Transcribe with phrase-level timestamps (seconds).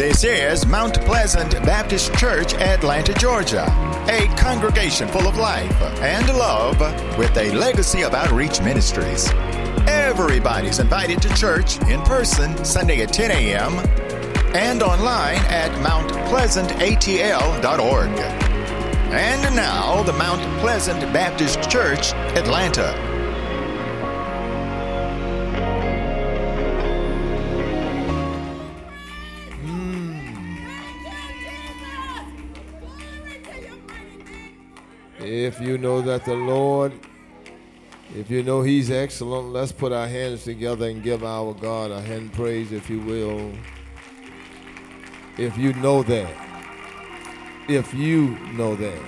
[0.00, 3.66] This is Mount Pleasant Baptist Church, Atlanta, Georgia,
[4.08, 6.80] a congregation full of life and love
[7.18, 9.28] with a legacy of outreach ministries.
[9.86, 13.74] Everybody's invited to church in person Sunday at 10 a.m.
[14.56, 18.18] and online at mountpleasantatl.org.
[19.12, 23.09] And now, the Mount Pleasant Baptist Church, Atlanta.
[35.32, 36.92] If you know that the Lord,
[38.16, 42.00] if you know He's excellent, let's put our hands together and give our God a
[42.00, 43.52] hand praise, if you will.
[45.38, 46.34] If you know that.
[47.68, 49.00] If you know that.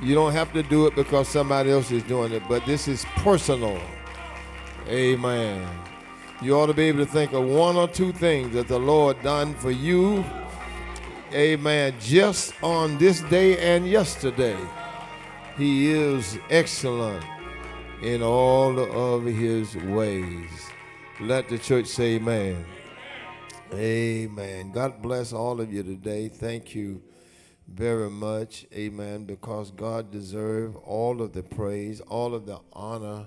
[0.00, 3.04] You don't have to do it because somebody else is doing it, but this is
[3.16, 3.80] personal.
[4.86, 5.68] Amen.
[6.40, 9.20] You ought to be able to think of one or two things that the Lord
[9.24, 10.24] done for you.
[11.32, 11.94] Amen.
[11.98, 14.56] Just on this day and yesterday.
[15.56, 17.24] He is excellent
[18.02, 20.50] in all of his ways.
[21.18, 22.66] Let the church say amen.
[23.72, 24.70] Amen.
[24.72, 26.28] God bless all of you today.
[26.28, 27.02] Thank you
[27.66, 28.66] very much.
[28.74, 29.24] Amen.
[29.24, 33.26] Because God deserves all of the praise, all of the honor,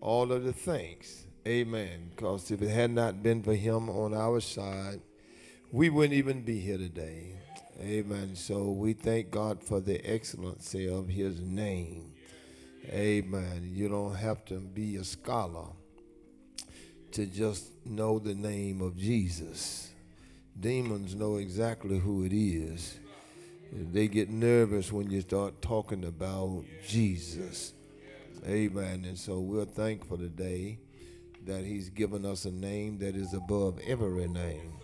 [0.00, 1.26] all of the thanks.
[1.44, 2.12] Amen.
[2.14, 5.00] Because if it had not been for him on our side,
[5.72, 7.37] we wouldn't even be here today.
[7.80, 8.34] Amen.
[8.34, 12.12] So we thank God for the excellency of his name.
[12.88, 13.70] Amen.
[13.72, 15.66] You don't have to be a scholar
[17.12, 19.92] to just know the name of Jesus.
[20.58, 22.98] Demons know exactly who it is.
[23.72, 27.74] They get nervous when you start talking about Jesus.
[28.44, 29.04] Amen.
[29.04, 30.78] And so we're thankful today
[31.46, 34.77] that he's given us a name that is above every name.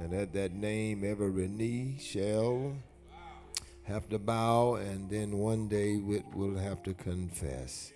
[0.00, 2.74] And at that name, every knee shall
[3.84, 7.92] have to bow, and then one day we will have to confess.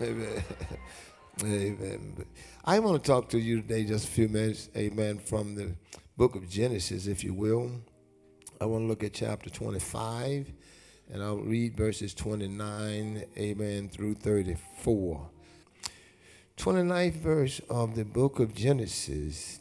[0.00, 0.42] Amen.
[1.44, 2.24] Amen.
[2.64, 5.74] I want to talk to you today just a few minutes, amen, from the
[6.16, 7.70] book of Genesis, if you will.
[8.60, 10.52] I want to look at chapter 25,
[11.12, 15.30] and I'll read verses 29, amen, through 34.
[16.56, 19.60] 29th verse of the book of Genesis,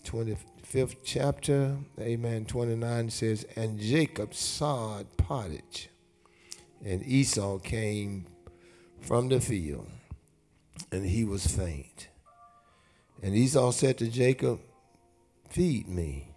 [0.73, 5.89] 25th chapter, amen, 29 says, And Jacob sod pottage,
[6.83, 8.25] and Esau came
[8.99, 9.87] from the field,
[10.91, 12.09] and he was faint.
[13.23, 14.59] And Esau said to Jacob,
[15.49, 16.33] Feed me,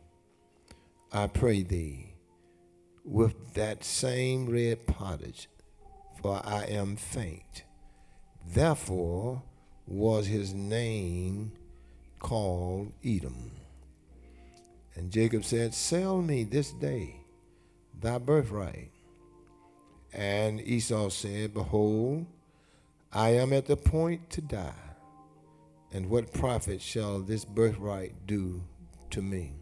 [1.12, 2.14] I pray thee,
[3.04, 5.48] with that same red pottage,
[6.22, 7.64] for I am faint.
[8.46, 9.42] Therefore,
[9.86, 11.52] was his name
[12.20, 13.59] called Edom.
[15.00, 17.16] And Jacob said, Sell me this day
[17.98, 18.90] thy birthright.
[20.12, 22.26] And Esau said, Behold,
[23.10, 24.74] I am at the point to die,
[25.90, 28.62] and what profit shall this birthright do
[29.08, 29.54] to me?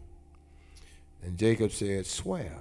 [1.23, 2.59] And Jacob said, Swear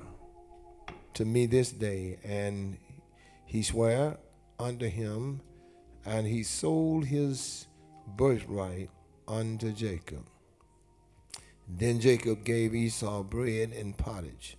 [1.15, 2.21] to me this day.
[2.22, 2.78] And
[3.45, 4.19] he sware
[4.56, 5.41] unto him
[6.06, 7.66] and he sold his
[8.06, 8.91] birthright
[9.27, 10.25] unto Jacob.
[11.68, 14.56] Then Jacob gave Esau bread and pottage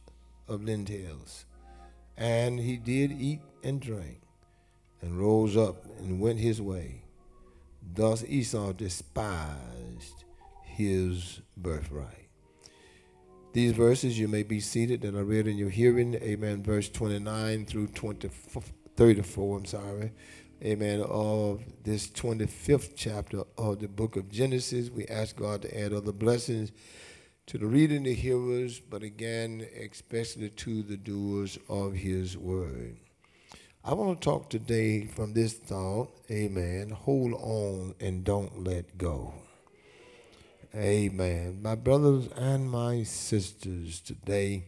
[0.48, 1.46] of lentils,
[2.16, 4.22] and he did eat and drink,
[5.02, 7.04] and rose up and went his way.
[7.96, 10.24] Thus Esau despised
[10.64, 12.30] his birthright.
[13.54, 17.66] These verses you may be seated that I read in your hearing, amen, verse 29
[17.66, 18.30] through 20,
[18.96, 20.12] 34, I'm sorry
[20.64, 24.90] amen, of this 25th chapter of the book of Genesis.
[24.90, 26.72] We ask God to add other blessings
[27.48, 32.98] to the reading, the hearers, but again, especially to the doers of his word.
[33.84, 39.34] I want to talk today from this thought, amen, hold on and don't let go.
[40.76, 41.60] Amen.
[41.64, 44.66] My brothers and my sisters, today,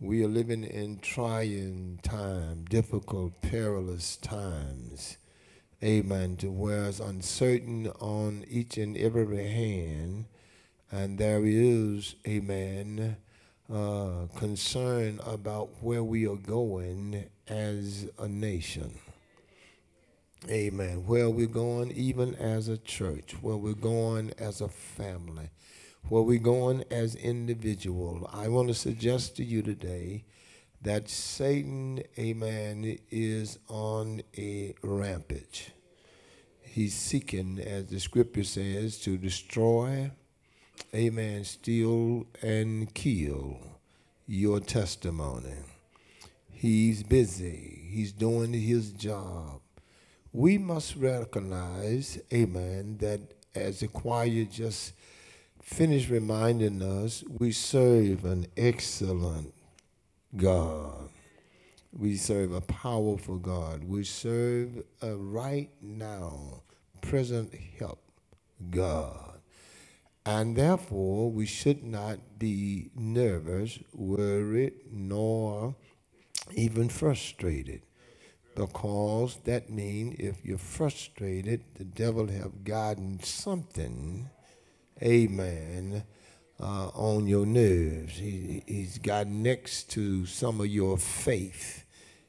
[0.00, 5.16] we are living in trying time, difficult, perilous times.
[5.82, 6.36] Amen.
[6.38, 10.26] To where it's uncertain on each and every hand,
[10.90, 13.16] and there is, amen,
[13.72, 18.92] uh, concern about where we are going as a nation.
[20.48, 21.06] Amen.
[21.06, 25.50] Where we're going, even as a church, where we're going as a family
[26.08, 28.30] where we're going as individual.
[28.32, 30.24] I want to suggest to you today
[30.82, 35.72] that Satan, amen, is on a rampage.
[36.62, 40.12] He's seeking, as the scripture says, to destroy,
[40.94, 43.58] amen, steal and kill
[44.28, 45.54] your testimony.
[46.52, 49.60] He's busy, he's doing his job.
[50.32, 53.20] We must recognize, amen, that
[53.54, 54.92] as the choir just
[55.66, 59.52] finished reminding us, we serve an excellent
[60.36, 61.10] God.
[61.92, 63.82] We serve a powerful God.
[63.82, 66.62] We serve a right now,
[67.00, 68.00] present help
[68.70, 69.40] God.
[70.24, 75.74] And therefore, we should not be nervous, worried, nor
[76.54, 77.82] even frustrated.
[78.54, 84.30] Because that means if you're frustrated, the devil have gotten something,
[85.02, 86.04] amen,
[86.60, 88.18] uh, on your nerves.
[88.18, 91.84] He, he's gotten next to some of your faith.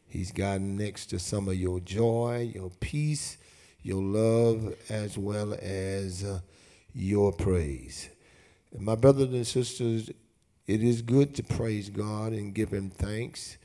[0.07, 3.37] He's gotten next to some of your joy, your peace,
[3.83, 6.39] your love, as well as uh,
[6.93, 8.09] your praise.
[8.73, 10.09] And my brothers and sisters,
[10.65, 13.57] it is good to praise God and give Him thanks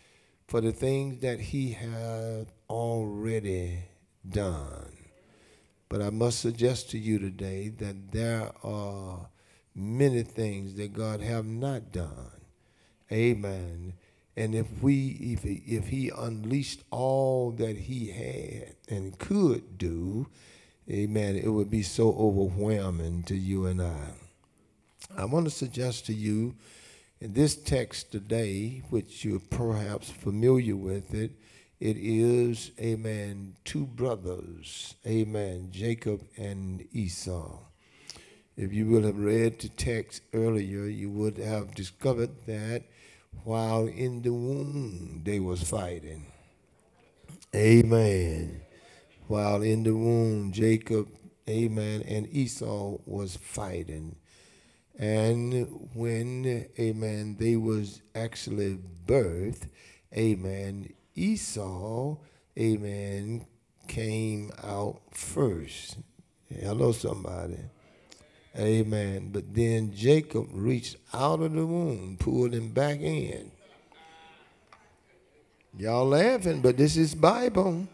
[0.46, 3.78] for the things that He has already
[4.28, 4.91] done.
[5.92, 9.28] But I must suggest to you today that there are
[9.74, 12.40] many things that God have not done.
[13.12, 13.92] Amen.
[14.34, 20.28] And if we if he, if he unleashed all that he had and could do,
[20.88, 24.12] amen, it would be so overwhelming to you and I.
[25.14, 26.54] I want to suggest to you
[27.20, 31.32] in this text today, which you're perhaps familiar with it,
[31.82, 37.58] it is, amen, two brothers, amen, Jacob and Esau.
[38.56, 42.84] If you would have read the text earlier, you would have discovered that
[43.42, 46.26] while in the womb they was fighting.
[47.52, 48.60] Amen.
[49.26, 51.08] While in the womb, Jacob,
[51.48, 54.14] amen, and Esau was fighting.
[54.96, 59.68] And when, amen, they was actually birthed,
[60.16, 62.16] amen, Esau,
[62.58, 63.46] amen,
[63.86, 65.98] came out first.
[66.48, 67.58] Hello, somebody.
[68.58, 69.30] Amen.
[69.32, 73.50] But then Jacob reached out of the womb, pulled him back in.
[75.78, 77.88] Y'all laughing, but this is Bible.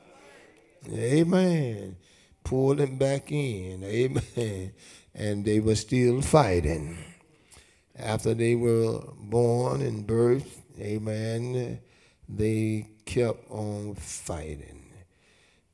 [0.92, 1.96] Amen.
[2.42, 3.84] Pulled him back in.
[3.84, 4.72] Amen.
[5.14, 6.98] And they were still fighting.
[7.96, 11.80] After they were born and birthed, amen,
[12.28, 14.84] they kept on fighting.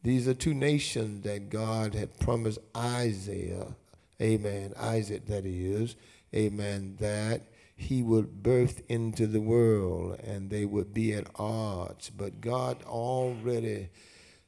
[0.03, 3.75] These are two nations that God had promised Isaiah
[4.21, 5.97] amen, Isaac that is,
[6.35, 7.43] amen, that
[7.77, 12.11] he would birth into the world and they would be at odds.
[12.11, 13.89] But God already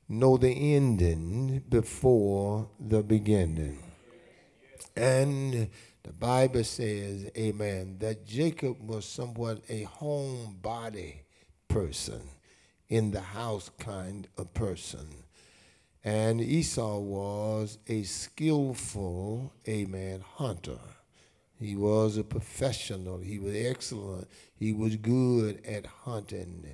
[0.09, 3.83] know the ending before the beginning.
[4.97, 5.69] And
[6.05, 11.21] the Bible says, amen, that Jacob was somewhat a homebody
[11.69, 12.23] person,
[12.89, 15.09] in the house kind of person.
[16.05, 20.79] And Esau was a skillful, amen, hunter.
[21.59, 23.19] He was a professional.
[23.19, 24.29] He was excellent.
[24.55, 26.65] He was good at hunting.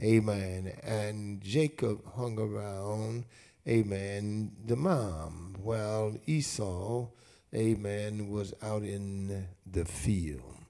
[0.00, 0.72] Amen.
[0.82, 3.24] And Jacob hung around,
[3.68, 7.08] amen, the mom, while Esau,
[7.54, 10.61] amen, was out in the field.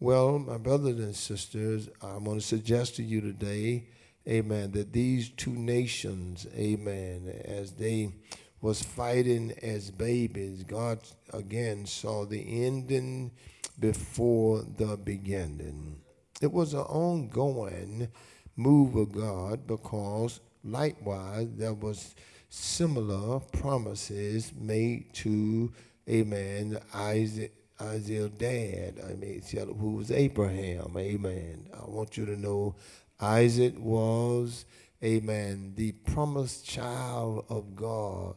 [0.00, 3.88] Well, my brothers and sisters, I want to suggest to you today
[4.28, 8.12] amen, that these two nations, amen, as they
[8.60, 10.98] was fighting as babies, God
[11.32, 13.30] again saw the ending
[13.78, 16.00] before the beginning.
[16.42, 18.08] It was an ongoing
[18.56, 22.14] move of God because likewise there was
[22.50, 25.72] similar promises made to,
[26.08, 29.42] amen, Isaac, Isaac dad, I mean,
[29.78, 31.68] who was Abraham, amen.
[31.72, 32.74] I want you to know
[33.20, 34.64] Isaac was,
[35.02, 38.34] amen, the promised child of God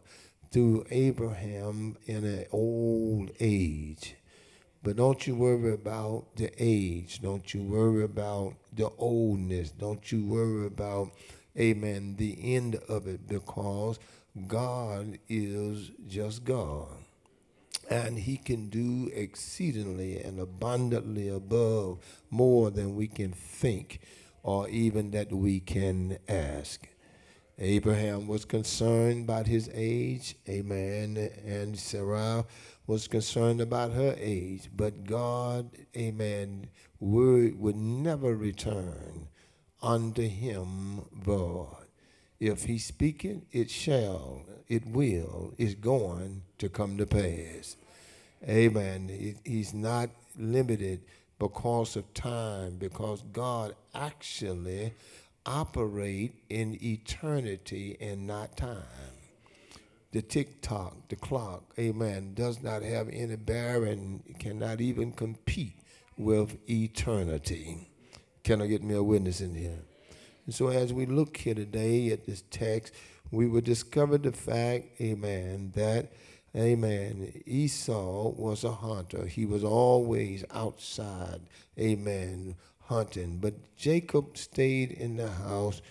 [0.51, 4.15] through Abraham in an old age.
[4.83, 7.21] But don't you worry about the age.
[7.21, 9.71] Don't you worry about the oldness.
[9.71, 11.11] Don't you worry about,
[11.57, 13.99] amen, the end of it because
[14.47, 17.00] God is just God.
[17.91, 23.99] And he can do exceedingly and abundantly above more than we can think
[24.43, 26.87] or even that we can ask.
[27.59, 32.45] Abraham was concerned about his age, amen, and Sarah
[32.87, 36.69] was concerned about her age, but God, amen,
[36.99, 39.27] word would never return
[39.81, 41.90] unto him void.
[42.41, 47.77] If he speaketh, it shall, it will, is going to come to pass.
[48.49, 49.37] Amen.
[49.45, 51.01] He's not limited
[51.37, 54.95] because of time, because God actually
[55.45, 58.81] operate in eternity and not time.
[60.11, 65.77] The tick tock, the clock, amen, does not have any bearing, cannot even compete
[66.17, 67.87] with eternity.
[68.43, 69.83] Can I get me a witness in here?
[70.45, 72.93] And so as we look here today at this text,
[73.31, 76.11] we will discover the fact, amen, that,
[76.55, 79.25] amen, Esau was a hunter.
[79.25, 81.41] He was always outside,
[81.79, 83.37] amen, hunting.
[83.37, 85.81] But Jacob stayed in the house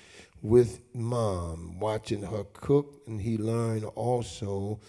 [0.43, 4.81] with mom, watching her cook, and he learned also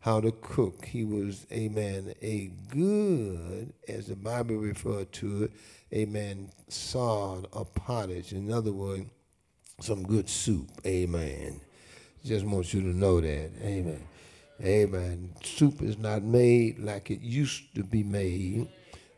[0.00, 0.84] how to cook.
[0.86, 5.52] He was, amen, a good, as the Bible referred to it,
[5.92, 8.32] amen, sod or pottage.
[8.32, 9.06] In other words,
[9.80, 11.60] some good soup, amen.
[12.24, 14.06] Just want you to know that, amen.
[14.60, 15.30] Amen.
[15.44, 18.66] Soup is not made like it used to be made.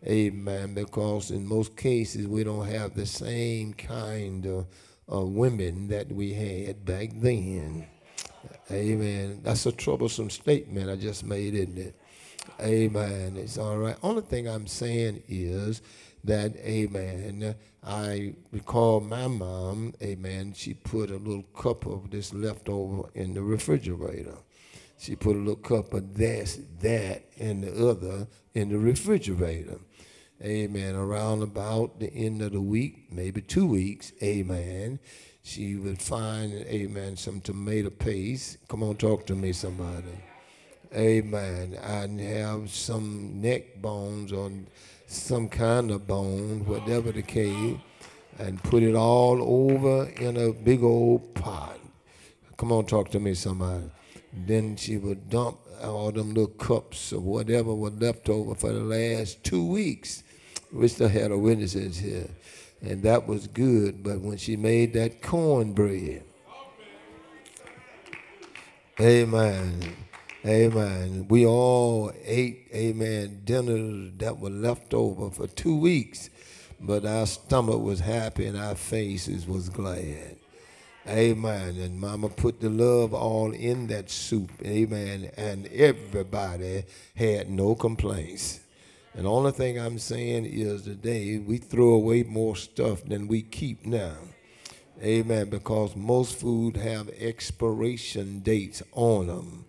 [0.06, 0.74] Amen.
[0.74, 4.66] Because in most cases, we don't have the same kind of,
[5.08, 7.86] of women that we had back then.
[8.70, 9.40] Amen.
[9.42, 11.94] That's a troublesome statement I just made, isn't it?
[12.60, 13.36] Amen.
[13.38, 13.96] It's all right.
[14.02, 15.80] Only thing I'm saying is
[16.24, 23.08] that, amen, I recall my mom, amen, she put a little cup of this leftover
[23.14, 24.36] in the refrigerator.
[24.98, 29.78] She put a little cup of this, that, and the other in the refrigerator.
[30.42, 30.94] Amen.
[30.94, 34.98] Around about the end of the week, maybe two weeks, amen,
[35.42, 38.58] she would find, amen, some tomato paste.
[38.68, 40.18] Come on, talk to me, somebody.
[40.94, 41.78] Amen.
[41.82, 44.50] And have some neck bones or
[45.10, 47.76] some kind of bone, whatever the case,
[48.38, 51.78] and put it all over in a big old pot.
[52.56, 53.90] Come on, talk to me, somebody.
[54.32, 58.80] Then she would dump all them little cups or whatever was left over for the
[58.80, 60.22] last two weeks.
[60.72, 62.28] We still had a witnesses here.
[62.80, 64.02] And that was good.
[64.04, 66.22] But when she made that cornbread,
[69.00, 69.96] amen, amen,
[70.42, 76.30] we all ate, amen, dinners that were left over for two weeks.
[76.80, 80.36] But our stomach was happy and our faces was glad.
[81.06, 81.76] Amen.
[81.76, 84.50] And mama put the love all in that soup.
[84.64, 85.30] Amen.
[85.36, 88.60] And everybody had no complaints.
[89.14, 93.42] And the only thing I'm saying is today we throw away more stuff than we
[93.42, 94.16] keep now.
[95.02, 95.50] Amen.
[95.50, 99.64] Because most food have expiration dates on them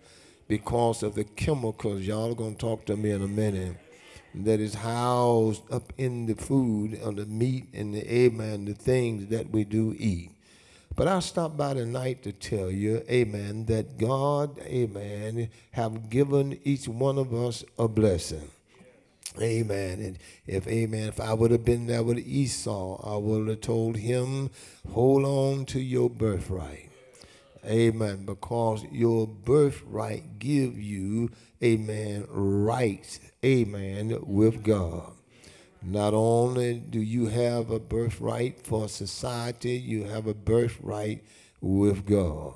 [0.52, 2.02] because of the chemicals.
[2.02, 3.74] Y'all are going to talk to me in a minute.
[4.34, 9.28] That is housed up in the food, on the meat and the amen, the things
[9.28, 10.30] that we do eat.
[10.94, 16.86] But I stopped by tonight to tell you, amen, that God, amen, have given each
[16.86, 18.50] one of us a blessing.
[19.40, 20.00] Amen.
[20.00, 23.96] And if, amen, if I would have been there with Esau, I would have told
[23.96, 24.50] him,
[24.90, 26.91] hold on to your birthright.
[27.64, 28.24] Amen.
[28.24, 31.30] Because your birthright give you,
[31.62, 35.12] amen, right, amen, with God.
[35.82, 41.24] Not only do you have a birthright for society, you have a birthright
[41.60, 42.54] with God.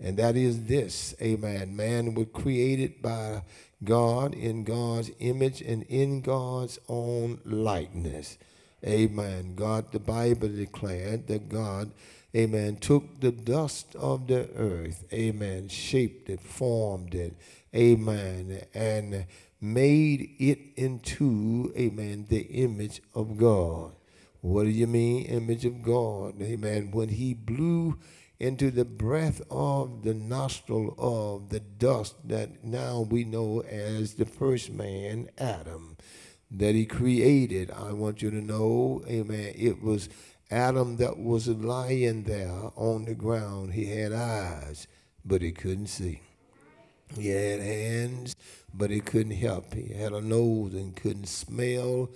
[0.00, 1.76] And that is this, amen.
[1.76, 3.42] Man was created by
[3.84, 8.38] God in God's image and in God's own likeness.
[8.84, 9.54] Amen.
[9.54, 11.92] God, the Bible declared that God,
[12.34, 17.34] amen, took the dust of the earth, amen, shaped it, formed it,
[17.74, 19.26] amen, and
[19.60, 23.92] made it into, amen, the image of God.
[24.42, 26.42] What do you mean, image of God?
[26.42, 26.90] Amen.
[26.90, 27.96] When he blew
[28.40, 34.26] into the breath of the nostril of the dust that now we know as the
[34.26, 35.96] first man, Adam,
[36.50, 37.70] that he created.
[37.70, 40.08] I want you to know, amen, it was
[40.52, 43.72] Adam that was lying there on the ground.
[43.72, 44.86] He had eyes,
[45.24, 46.20] but he couldn't see.
[47.16, 48.36] He had hands,
[48.74, 49.72] but he couldn't help.
[49.72, 52.10] He had a nose and couldn't smell,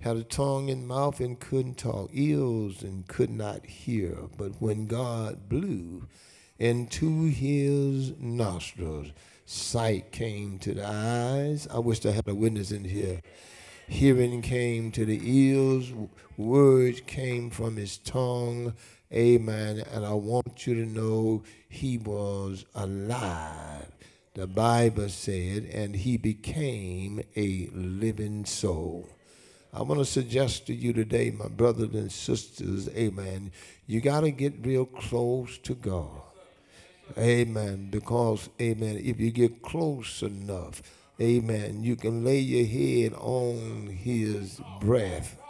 [0.00, 4.16] had a tongue and mouth and couldn't talk, ears and could not hear.
[4.36, 6.08] But when God blew
[6.58, 9.12] into his nostrils,
[9.44, 11.68] sight came to the eyes.
[11.72, 13.20] I wish I had a witness in here.
[13.88, 15.92] Hearing came to the ears,
[16.36, 18.74] words came from his tongue.
[19.12, 19.84] Amen.
[19.92, 23.86] And I want you to know he was alive
[24.36, 29.08] the Bible said, and he became a living soul.
[29.72, 33.50] I want to suggest to you today, my brothers and sisters, amen,
[33.86, 36.20] you got to get real close to God.
[37.16, 37.88] Amen.
[37.90, 40.82] Because, amen, if you get close enough,
[41.20, 41.82] Amen.
[41.82, 45.40] You can lay your head on his breath.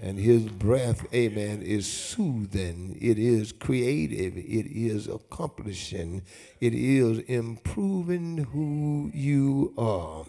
[0.00, 2.96] And his breath, amen, is soothing.
[3.00, 4.36] It is creative.
[4.36, 6.22] It is accomplishing.
[6.60, 10.24] It is improving who you are.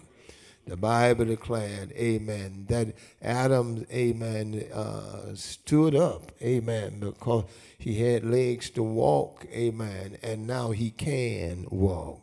[0.65, 7.45] The Bible declared, amen, that Adam, amen, uh, stood up, amen, because
[7.77, 12.21] he had legs to walk, amen, and now he can walk.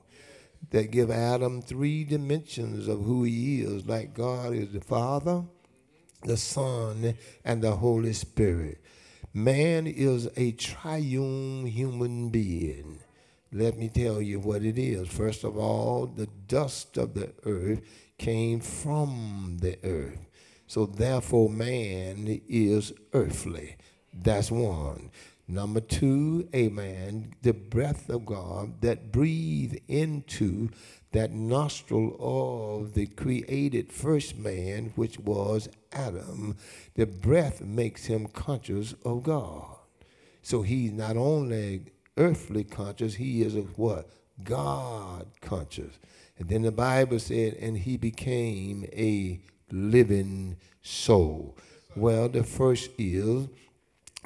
[0.71, 5.45] That give Adam three dimensions of who he is, like God is the Father,
[6.25, 8.79] the Son, and the Holy Spirit.
[9.33, 13.01] Man is a triune human being.
[13.53, 15.09] Let me tell you what it is.
[15.09, 17.81] First of all, the dust of the earth
[18.19, 20.19] came from the earth.
[20.67, 23.77] So therefore, man is earthly.
[24.13, 25.11] That's one.
[25.51, 30.69] Number two, amen, the breath of God that breathed into
[31.13, 36.55] that nostril of the created first man, which was Adam,
[36.97, 39.79] the breath makes him conscious of God.
[40.43, 41.83] So he's not only
[42.19, 44.11] earthly conscious, he is a what?
[44.45, 45.99] God conscious.
[46.39, 49.41] And then the Bible said, and he became a
[49.71, 51.57] living soul.
[51.97, 53.49] Well, the first is,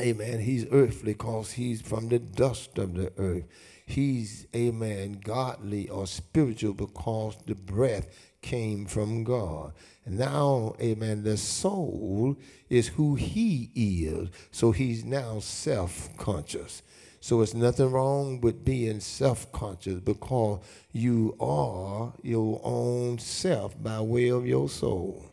[0.00, 3.44] amen, he's earthly because he's from the dust of the earth.
[3.84, 8.06] He's, amen, godly or spiritual because the breath
[8.40, 9.72] came from God.
[10.04, 12.36] And now, amen, the soul
[12.68, 14.30] is who he is.
[14.50, 16.82] So he's now self conscious.
[17.20, 20.60] So it's nothing wrong with being self conscious because
[20.92, 25.32] you are your own self by way of your soul.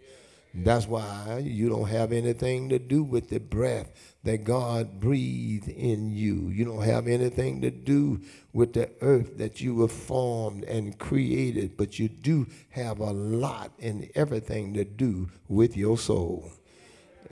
[0.53, 6.11] That's why you don't have anything to do with the breath that God breathed in
[6.11, 6.49] you.
[6.49, 8.21] You don't have anything to do
[8.51, 13.71] with the earth that you were formed and created, but you do have a lot
[13.79, 16.51] and everything to do with your soul.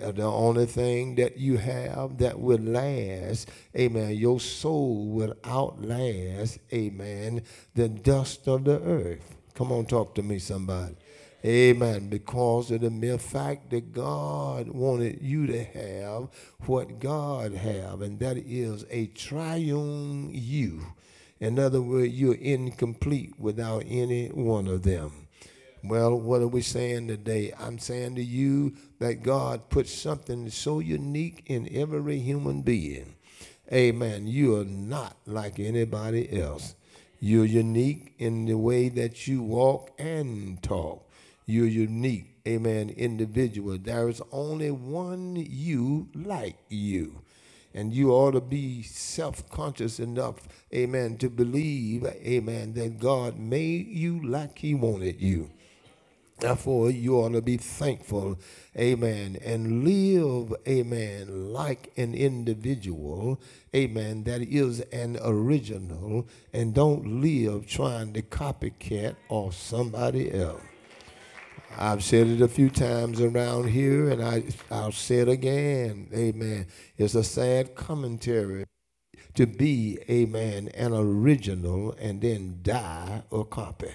[0.01, 6.59] Uh, the only thing that you have that will last, amen, your soul will outlast,
[6.71, 7.41] amen,
[7.73, 9.35] the dust of the earth.
[9.55, 10.95] Come on, talk to me, somebody.
[11.47, 12.09] Amen.
[12.09, 16.27] Because of the mere fact that God wanted you to have
[16.65, 20.87] what God have, and that is a triune you.
[21.39, 25.27] In other words, you're incomplete without any one of them.
[25.85, 27.53] Well, what are we saying today?
[27.57, 33.15] I'm saying to you that God put something so unique in every human being.
[33.71, 34.27] Amen.
[34.27, 36.75] You are not like anybody else.
[37.21, 41.06] You're unique in the way that you walk and talk.
[41.49, 43.77] You're unique, amen, individual.
[43.77, 47.21] There is only one you like you.
[47.73, 53.87] And you ought to be self conscious enough, amen, to believe, amen, that God made
[53.87, 55.49] you like He wanted you.
[56.37, 58.37] Therefore, you ought to be thankful,
[58.77, 63.39] amen, and live, amen, like an individual,
[63.73, 70.66] amen, that is an original, and don't live trying to copycat off somebody else.
[71.75, 76.67] I've said it a few times around here, and I, I'll say it again, amen.
[76.97, 78.65] It's a sad commentary
[79.35, 83.91] to be, amen, an original and then die a copy.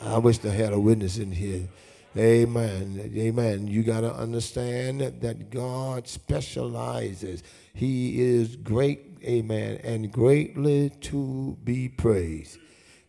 [0.00, 1.68] I wish I had a witness in here.
[2.16, 3.10] Amen.
[3.16, 3.66] Amen.
[3.66, 7.42] You got to understand that God specializes.
[7.74, 12.58] He is great, amen, and greatly to be praised.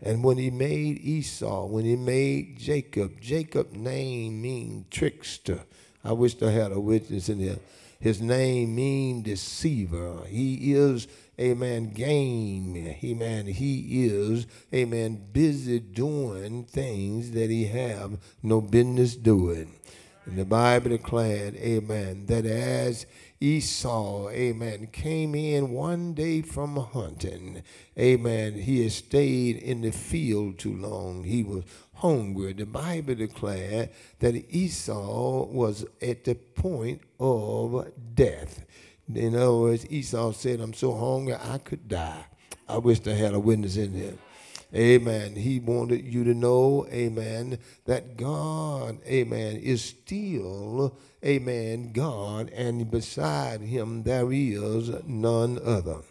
[0.06, 5.62] And when he made Esau, when he made Jacob, Jacob's name means trickster.
[6.04, 7.58] I wish I had a witness in here.
[8.00, 10.20] His name means deceiver.
[10.28, 11.08] He is
[11.40, 12.96] amen, game.
[13.04, 13.48] Amen.
[13.48, 19.74] He is, amen, busy doing things that he have no business doing.
[20.26, 23.06] And the Bible declared, amen, that as
[23.42, 27.62] Esau, amen, came in one day from hunting,
[28.00, 31.26] amen, he had stayed in the field too long.
[31.26, 32.54] He was hungry.
[32.54, 38.66] The Bible declared that Esau was at the point of death.
[39.14, 42.26] In other words, Esau said, I'm so hungry I could die.
[42.68, 44.14] I wish I had a witness in there.
[44.76, 45.36] Amen.
[45.36, 53.62] He wanted you to know, amen, that God, amen, is still, amen, God, and beside
[53.62, 56.02] him there is none other.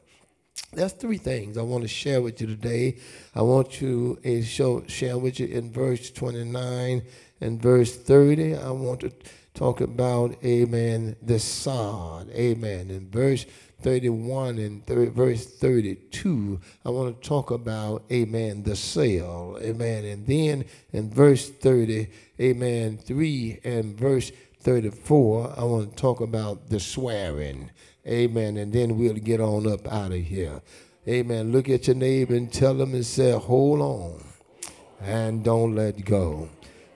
[0.73, 2.97] That's three things I want to share with you today.
[3.35, 7.03] I want to uh, show, share with you in verse 29
[7.41, 8.57] and verse 30.
[8.57, 9.13] I want to
[9.53, 12.91] talk about, amen, the sod, amen.
[12.91, 13.47] In verse
[13.85, 20.07] 31 and verse 32, I want to talk about, amen, the sale, amen.
[20.07, 22.09] And then in verse 30,
[22.41, 27.71] amen, 3 and verse 34, I want to talk about the swearing,
[28.07, 28.57] amen.
[28.57, 30.63] And then we'll get on up out of here.
[31.07, 31.53] Amen.
[31.53, 34.25] Look at your neighbor and tell them and say, hold on
[35.03, 36.49] and don't let go.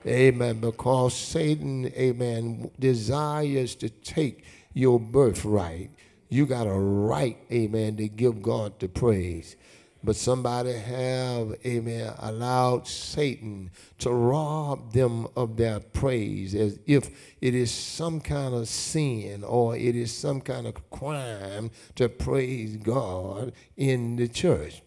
[0.07, 0.59] Amen.
[0.59, 5.91] Because Satan, amen, desires to take your birthright.
[6.29, 9.55] You got a right, amen, to give God the praise.
[10.01, 17.09] But somebody have, amen, allowed Satan to rob them of their praise as if
[17.41, 22.77] it is some kind of sin or it is some kind of crime to praise
[22.77, 24.81] God in the church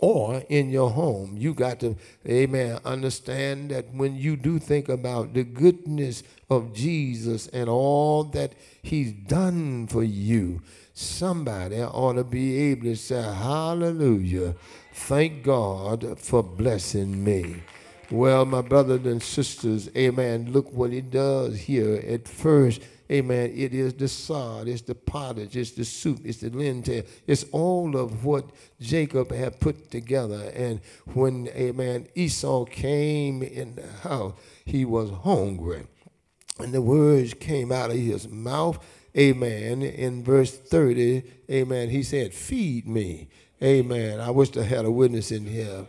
[0.00, 1.36] or in your home.
[1.36, 7.46] You got to, amen, understand that when you do think about the goodness of Jesus
[7.48, 10.62] and all that he's done for you,
[10.94, 14.54] somebody ought to be able to say, Hallelujah.
[14.92, 17.62] Thank God for blessing me.
[18.10, 20.52] Well, my brothers and sisters, amen.
[20.52, 22.02] Look what he does here.
[22.08, 22.80] At first,
[23.10, 27.44] amen, it is the sod, it's the pottage, it's the soup, it's the lentil, it's
[27.52, 28.44] all of what
[28.80, 30.52] Jacob had put together.
[30.54, 30.80] And
[31.14, 35.86] when, amen, Esau came in the house, he was hungry.
[36.58, 38.84] And the words came out of his mouth
[39.18, 43.28] amen, in verse 30, amen, he said, Feed me.
[43.62, 44.20] Amen.
[44.20, 45.86] I wish I had a witness in here.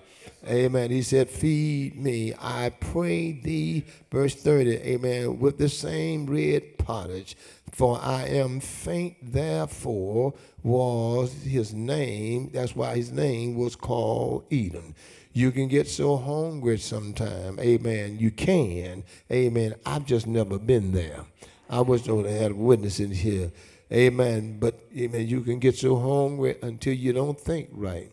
[0.48, 0.92] Amen.
[0.92, 2.34] He said, Feed me.
[2.40, 7.36] I pray thee, verse 30, amen, with the same red pottage.
[7.72, 12.50] For I am faint, therefore was his name.
[12.54, 14.96] That's why his name was called Eden.
[15.34, 17.60] You can get so hungry sometime.
[17.60, 18.18] Amen.
[18.20, 19.04] You can.
[19.32, 19.76] Amen.
[19.86, 21.26] I've just never been there.
[21.70, 23.52] I wish I would have had a witness in here.
[23.92, 24.58] Amen.
[24.60, 28.12] But amen, you can get so hungry until you don't think right.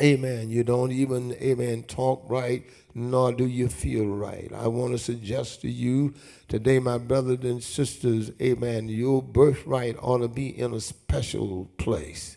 [0.00, 0.50] Amen.
[0.50, 4.50] You don't even, amen, talk right, nor do you feel right.
[4.54, 6.14] I want to suggest to you
[6.48, 12.36] today, my brothers and sisters, amen, your birthright ought to be in a special place.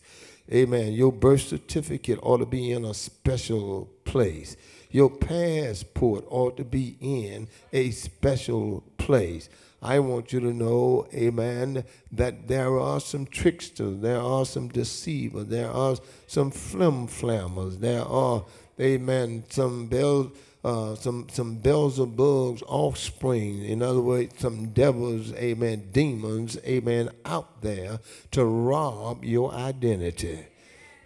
[0.52, 0.92] Amen.
[0.92, 4.58] Your birth certificate ought to be in a special place.
[4.90, 9.48] Your passport ought to be in a special place.
[9.82, 15.48] I want you to know, amen, that there are some tricksters, there are some deceivers,
[15.48, 15.96] there are
[16.28, 18.46] some flim flammers, there are,
[18.80, 20.32] amen, some bells.
[20.64, 28.00] Uh, some some Beelzebub's offspring, in other words, some devils, amen, demons, amen, out there
[28.30, 30.46] to rob your identity.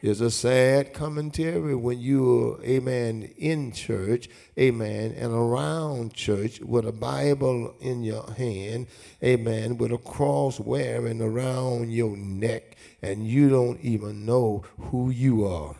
[0.07, 6.91] It's a sad commentary when you're, amen, in church, amen, and around church with a
[6.91, 8.85] Bible in your hand,
[9.23, 15.47] amen, with a cross wearing around your neck, and you don't even know who you
[15.47, 15.75] are.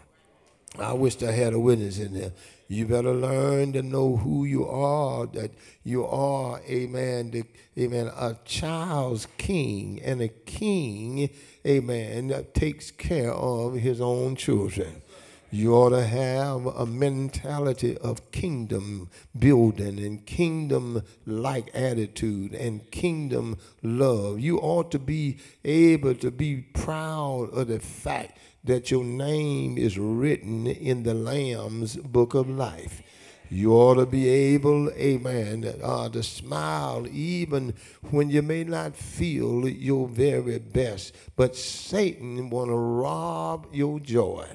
[0.80, 2.32] I wish I had a witness in there.
[2.68, 5.52] You better learn to know who you are, that
[5.84, 7.44] you are, amen, the,
[7.78, 11.30] amen, a child's king, and a king,
[11.66, 15.04] amen, that takes care of his own children.
[15.52, 23.58] You ought to have a mentality of kingdom building and kingdom like attitude and kingdom
[23.84, 24.40] love.
[24.40, 29.98] You ought to be able to be proud of the fact that your name is
[29.98, 33.02] written in the Lamb's book of life.
[33.50, 37.76] You ought to be able, amen, uh, to smile even
[38.10, 41.16] when you may not feel your very best.
[41.36, 44.48] But Satan want to rob your joy.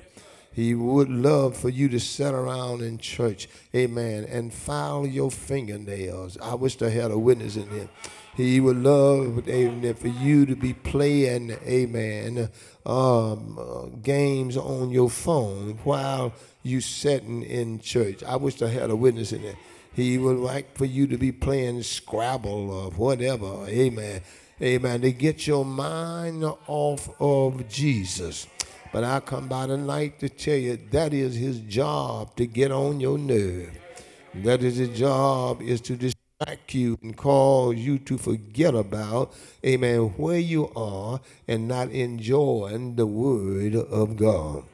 [0.53, 6.37] He would love for you to sit around in church, amen, and file your fingernails.
[6.39, 7.89] I wish I had a witness in here.
[8.37, 12.51] He would love, amen, for you to be playing, amen,
[12.87, 18.23] um, uh, games on your phone while you sitting in church.
[18.23, 19.57] I wish I had a witness in there.
[19.93, 23.67] He would like for you to be playing Scrabble or whatever.
[23.67, 24.21] Amen.
[24.63, 25.01] Amen.
[25.01, 28.47] To get your mind off of Jesus.
[28.93, 33.01] But I come by tonight to tell you that is his job to get on
[33.01, 33.71] your nerve.
[34.35, 35.97] That is his job is to
[36.41, 42.97] distract you and cause you to forget about, amen, where you are and not enjoying
[42.97, 44.65] the word of God.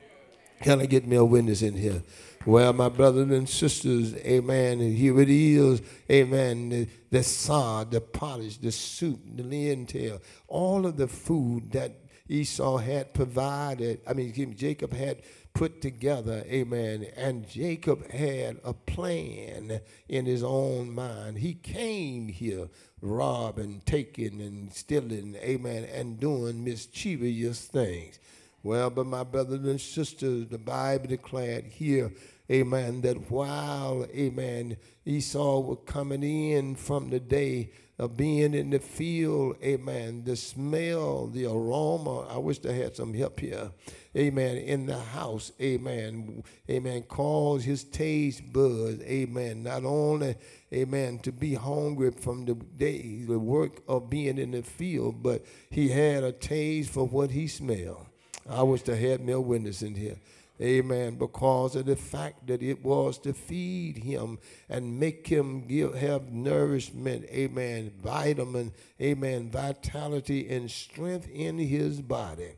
[0.62, 2.02] Can I get me a witness in here?
[2.46, 8.00] Well, my brothers and sisters, amen, and here it is, amen, the, the sod, the
[8.00, 11.98] polish, the soup, the lentil, all of the food that
[12.28, 15.22] Esau had provided, I mean, Jacob had
[15.56, 17.06] put together, amen.
[17.16, 21.38] And Jacob had a plan in his own mind.
[21.38, 22.68] He came here
[23.00, 28.18] robbing, taking, and stealing, amen, and doing mischievous things.
[28.62, 32.12] Well, but my brothers and sisters, the Bible declared here,
[32.50, 38.78] amen, that while, amen, Esau was coming in from the day of being in the
[38.78, 43.70] field, amen, the smell, the aroma, I wish I had some help here,
[44.14, 50.36] amen, in the house, amen, amen, cause his taste buds, amen, not only,
[50.74, 55.44] amen, to be hungry from the day, the work of being in the field, but
[55.70, 58.06] he had a taste for what he smelled.
[58.48, 60.16] I wish I had me a witness in here.
[60.60, 61.16] Amen.
[61.16, 64.38] Because of the fact that it was to feed him
[64.68, 67.24] and make him give, have nourishment.
[67.26, 67.92] Amen.
[68.02, 68.72] Vitamin.
[69.00, 69.50] Amen.
[69.50, 72.52] Vitality and strength in his body.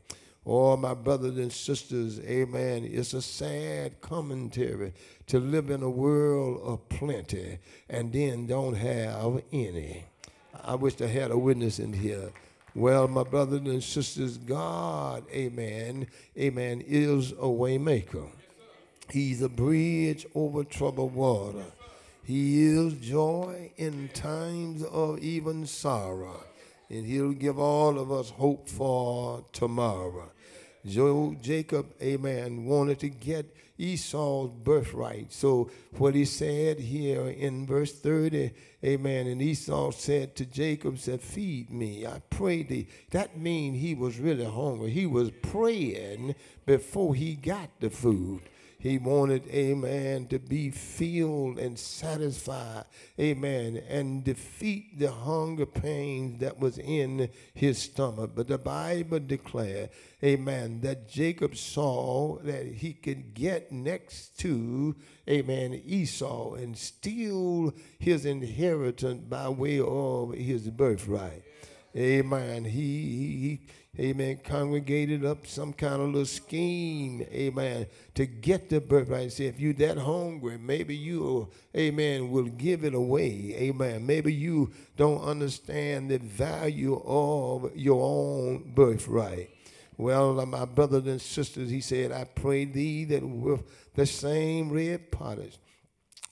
[0.45, 2.89] Oh, my brothers and sisters, amen.
[2.91, 4.93] It's a sad commentary
[5.27, 7.59] to live in a world of plenty
[7.89, 10.05] and then don't have any.
[10.63, 12.31] I wish I had a witness in here.
[12.75, 18.29] Well, my brothers and sisters, God, amen, amen, is a waymaker.
[19.09, 21.65] He's a bridge over troubled water.
[22.23, 26.43] He is joy in times of even sorrow.
[26.91, 30.29] And he'll give all of us hope for tomorrow.
[30.85, 33.45] Joe, Jacob, amen, wanted to get
[33.79, 35.31] Esau's birthright.
[35.31, 38.51] So what he said here in verse 30,
[38.83, 42.87] amen, and Esau said to Jacob, said, feed me, I pray thee.
[43.11, 44.91] That means he was really hungry.
[44.91, 48.48] He was praying before he got the food.
[48.81, 52.85] He wanted, amen, to be filled and satisfied,
[53.19, 58.31] amen, and defeat the hunger pains that was in his stomach.
[58.33, 59.89] But the Bible declared,
[60.23, 64.95] amen, that Jacob saw that he could get next to,
[65.29, 71.43] amen, Esau and steal his inheritance by way of his birthright.
[71.95, 72.65] Amen.
[72.65, 73.59] He,
[73.97, 79.31] he, amen, congregated up some kind of little scheme, amen, to get the birthright.
[79.31, 84.05] Say, if you're that hungry, maybe you, amen, will give it away, amen.
[84.05, 89.49] Maybe you don't understand the value of your own birthright.
[89.97, 93.63] Well, uh, my brothers and sisters, he said, I pray thee that with
[93.95, 95.57] the same red pottage,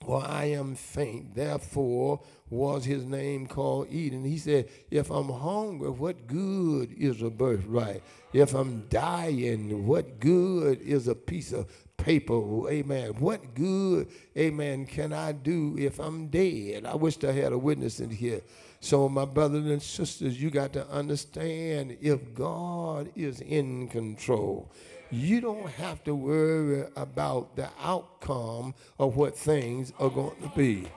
[0.05, 1.35] for I am faint.
[1.35, 4.23] Therefore was his name called Eden.
[4.23, 8.03] He said, If I'm hungry, what good is a birthright?
[8.33, 12.69] If I'm dying, what good is a piece of paper?
[12.69, 13.12] Amen.
[13.19, 14.07] What good,
[14.38, 16.86] amen, can I do if I'm dead?
[16.86, 18.41] I wish I had a witness in here.
[18.79, 24.71] So, my brothers and sisters, you got to understand if God is in control
[25.10, 30.88] you don't have to worry about the outcome of what things are going to be.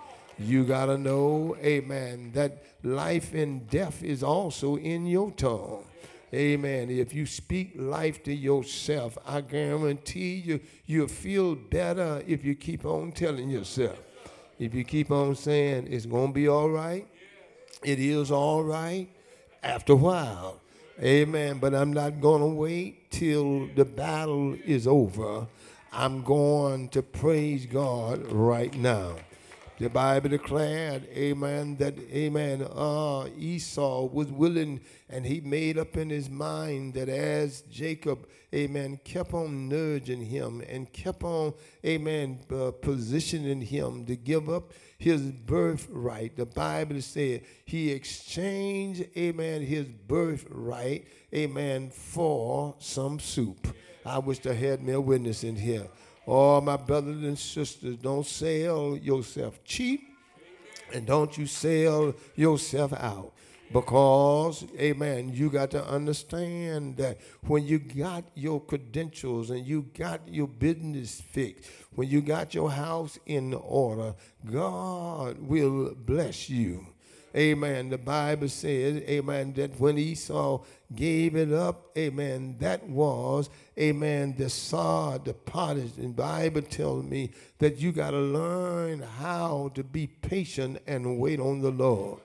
[0.40, 5.84] You got to know, amen, that life and death is also in your tongue.
[6.32, 6.90] Amen.
[6.90, 12.86] If you speak life to yourself, I guarantee you, you'll feel better if you keep
[12.86, 14.00] on telling yourself.
[14.58, 17.06] If you keep on saying it's going to be all right,
[17.82, 19.08] it is all right
[19.62, 20.60] after a while.
[21.02, 21.58] Amen.
[21.58, 25.46] But I'm not going to wait till the battle is over.
[25.92, 29.16] I'm going to praise God right now.
[29.80, 36.10] The Bible declared, amen, that, amen, uh, Esau was willing and he made up in
[36.10, 42.72] his mind that as Jacob, amen, kept on nudging him and kept on, amen, uh,
[42.72, 46.36] positioning him to give up his birthright.
[46.36, 53.74] The Bible said he exchanged, amen, his birthright, amen, for some soup.
[54.04, 55.88] I wish I had me a witness in here.
[56.32, 60.16] Oh, my brothers and sisters, don't sell yourself cheap
[60.94, 63.32] and don't you sell yourself out.
[63.72, 70.20] Because, amen, you got to understand that when you got your credentials and you got
[70.28, 74.14] your business fixed, when you got your house in order,
[74.48, 76.86] God will bless you.
[77.36, 77.90] Amen.
[77.90, 80.62] The Bible says, amen, that when Esau
[80.94, 83.48] gave it up, amen, that was,
[83.78, 85.96] amen, the sod, the pottage.
[85.98, 91.38] And Bible tells me that you got to learn how to be patient and wait
[91.38, 92.20] on the Lord.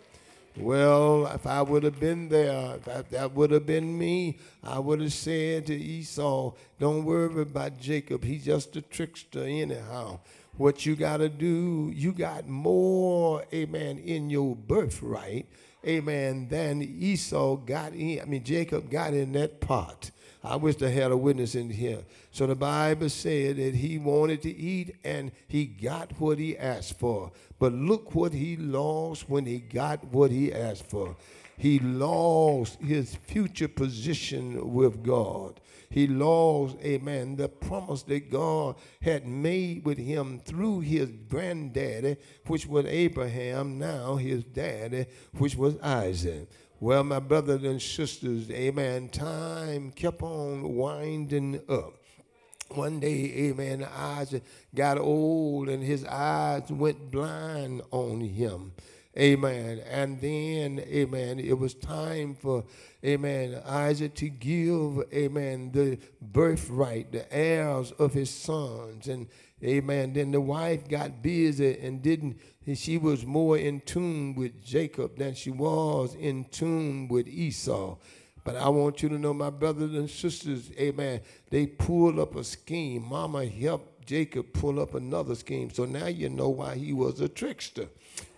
[0.58, 5.02] Well, if I would have been there, if that would have been me, I would
[5.02, 8.24] have said to Esau, don't worry about Jacob.
[8.24, 10.20] He's just a trickster anyhow.
[10.58, 15.46] What you got to do, you got more, amen, in your birthright,
[15.86, 18.22] amen, then Esau got in.
[18.22, 20.12] I mean, Jacob got in that pot.
[20.44, 22.04] I wish I had a witness in here.
[22.32, 27.00] So the Bible said that he wanted to eat and he got what he asked
[27.00, 27.32] for.
[27.58, 31.16] But look what he lost when he got what he asked for.
[31.58, 35.60] He lost his future position with God.
[35.96, 42.68] He lost, amen, the promise that God had made with him through his granddaddy, which
[42.68, 45.06] was Abraham, now his daddy,
[45.38, 46.50] which was Isaac.
[46.82, 51.94] Well, my brothers and sisters, amen, time kept on winding up.
[52.72, 54.44] One day, amen, Isaac
[54.76, 58.74] got old and his eyes went blind on him.
[59.18, 59.80] Amen.
[59.90, 62.66] And then, amen, it was time for,
[63.04, 69.08] amen, Isaac to give, amen, the birthright, the heirs of his sons.
[69.08, 69.28] And,
[69.64, 72.40] amen, then the wife got busy and didn't,
[72.74, 77.98] she was more in tune with Jacob than she was in tune with Esau.
[78.44, 82.44] But I want you to know, my brothers and sisters, amen, they pulled up a
[82.44, 83.06] scheme.
[83.06, 85.70] Mama helped Jacob pull up another scheme.
[85.70, 87.88] So now you know why he was a trickster.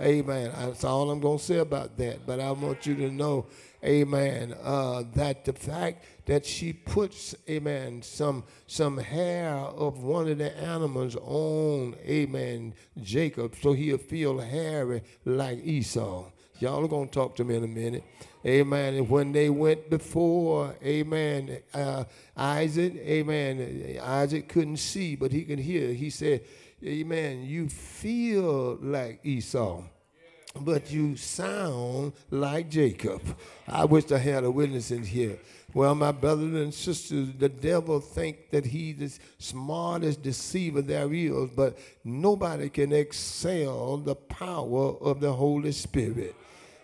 [0.01, 0.51] Amen.
[0.56, 2.25] That's all I'm going to say about that.
[2.25, 3.45] But I want you to know,
[3.84, 10.38] amen, uh, that the fact that she puts, amen, some, some hair of one of
[10.38, 16.32] the animals on, amen, Jacob, so he'll feel hairy like Esau.
[16.60, 18.04] Y'all are going to talk to me in a minute.
[18.46, 18.96] Amen.
[18.96, 25.60] And when they went before, amen, uh, Isaac, amen, Isaac couldn't see, but he could
[25.60, 25.93] hear.
[25.93, 26.41] He said,
[26.84, 29.84] amen, you feel like Esau,
[30.60, 33.22] but you sound like Jacob.
[33.67, 35.38] I wish I had a witness in here.
[35.74, 41.50] Well, my brothers and sisters, the devil think that he's the smartest deceiver there is,
[41.50, 46.34] but nobody can excel the power of the Holy Spirit.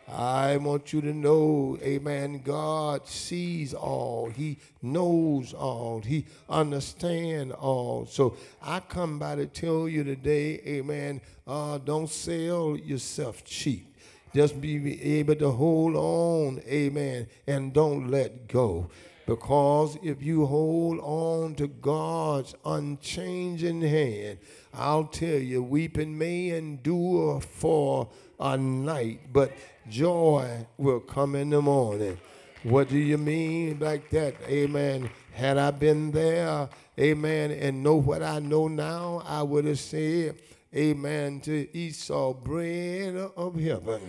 [0.08, 4.30] I want you to know, amen, God sees all.
[4.30, 6.02] He knows all.
[6.02, 8.06] He understands all.
[8.06, 13.96] So I come by to tell you today, amen, uh, don't sell yourself cheap.
[14.36, 18.90] Just be able to hold on, amen, and don't let go.
[19.26, 24.40] Because if you hold on to God's unchanging hand,
[24.74, 29.52] I'll tell you, weeping may endure for a night, but
[29.90, 32.18] joy will come in the morning.
[32.64, 34.36] What do you mean like that?
[34.48, 35.10] Amen.
[35.34, 40.36] Had I been there, amen, and know what I know now, I would have said,
[40.74, 44.02] amen, to Esau, bread of heaven,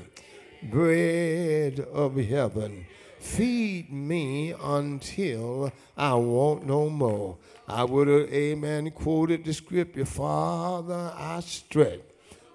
[0.62, 2.87] bread of heaven.
[3.18, 7.38] Feed me until I want no more.
[7.66, 12.02] I would have, amen, quoted the scripture, Father, I stretch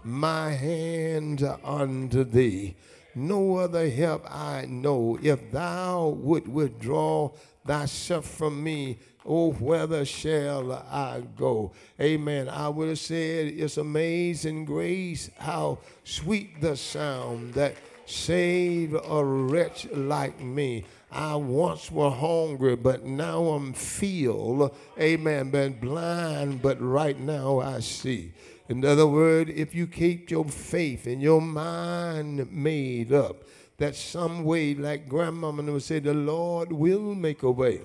[0.04, 2.76] my hand unto thee
[3.16, 5.20] no other help I know.
[5.22, 7.32] If thou would withdraw
[7.66, 11.72] thyself from me, oh, whither shall I go?
[12.00, 12.50] Amen.
[12.50, 19.88] I would have said, It's amazing grace, how sweet the sound that saved a wretch
[19.92, 20.86] like me.
[21.12, 24.76] I once were hungry, but now I'm filled.
[25.00, 25.50] Amen.
[25.50, 28.32] Been blind, but right now I see.
[28.70, 33.44] In other words, if you keep your faith and your mind made up,
[33.78, 37.82] that some way, like grandmama would say, the Lord will make a way.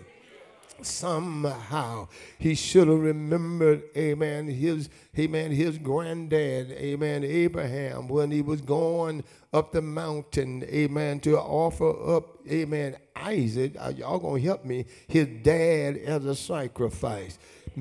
[0.82, 8.60] Somehow he should have remembered, amen, his amen, his granddad, amen, Abraham, when he was
[8.60, 13.74] going up the mountain, amen, to offer up, amen, Isaac.
[13.96, 17.38] Y'all gonna help me, his dad as a sacrifice.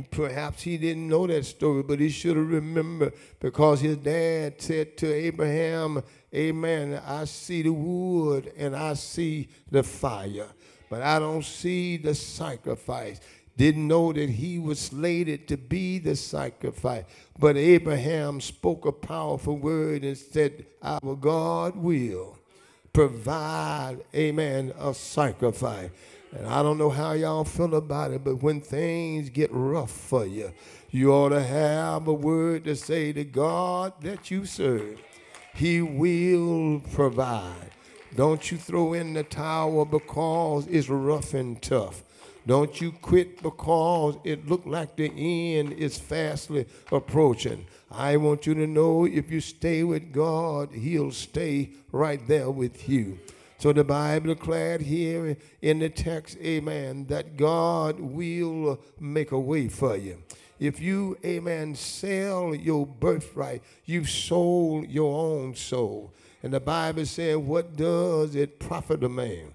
[0.10, 4.98] Perhaps he didn't know that story, but he should have remembered because his dad said
[4.98, 6.02] to Abraham,
[6.34, 10.48] Amen, I see the wood and I see the fire,
[10.90, 13.20] but I don't see the sacrifice.
[13.56, 17.06] Didn't know that he was slated to be the sacrifice.
[17.38, 22.40] But Abraham spoke a powerful word and said, Our God will
[22.92, 25.90] provide, amen, a sacrifice.
[26.36, 30.26] And I don't know how y'all feel about it, but when things get rough for
[30.26, 30.52] you,
[30.90, 35.00] you ought to have a word to say to God that you serve.
[35.54, 37.72] He will provide.
[38.16, 42.04] Don't you throw in the towel because it's rough and tough.
[42.46, 47.66] Don't you quit because it looked like the end is fastly approaching.
[47.90, 52.90] I want you to know if you stay with God, He'll stay right there with
[52.90, 53.20] you.
[53.64, 59.70] So the Bible declared here in the text, amen, that God will make a way
[59.70, 60.22] for you.
[60.60, 66.14] If you, amen, sell your birthright, you've sold your own soul.
[66.44, 69.54] And the Bible said, What does it profit a man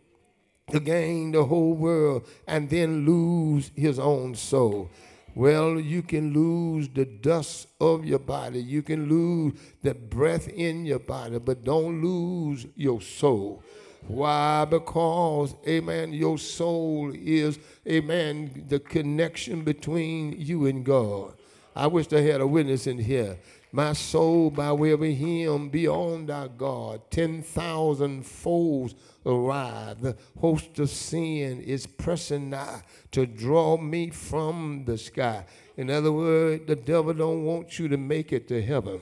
[0.71, 4.91] to gain the whole world and then lose his own soul.
[5.35, 8.61] Well, you can lose the dust of your body.
[8.61, 9.53] You can lose
[9.83, 13.63] the breath in your body, but don't lose your soul.
[14.09, 14.65] Why?
[14.65, 21.35] Because, amen, your soul is, amen, the connection between you and God.
[21.77, 23.39] I wish I had a witness in here.
[23.71, 28.95] My soul, by way of him, beyond our God, 10,000 foes
[29.27, 30.01] arrive.
[30.01, 32.83] The host of sin is pressing nigh
[33.13, 35.45] to draw me from the sky.
[35.77, 39.01] In other words, the devil don't want you to make it to heaven.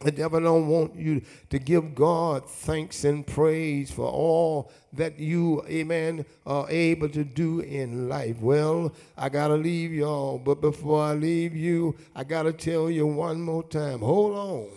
[0.00, 5.64] The devil don't want you to give God thanks and praise for all that you,
[5.68, 8.38] amen, are able to do in life.
[8.40, 12.90] Well, I got to leave y'all, but before I leave you, I got to tell
[12.90, 14.68] you one more time hold on,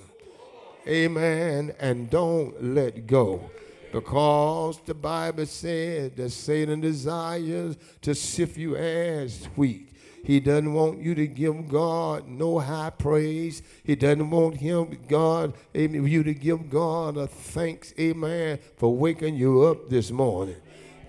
[0.88, 3.52] amen, and don't let go.
[3.92, 9.89] Because the Bible said that Satan desires to sift you as wheat.
[10.24, 13.62] He doesn't want you to give God no high praise.
[13.84, 19.36] He doesn't want him, God, amen, you to give God a thanks, amen, for waking
[19.36, 20.58] you up this morning.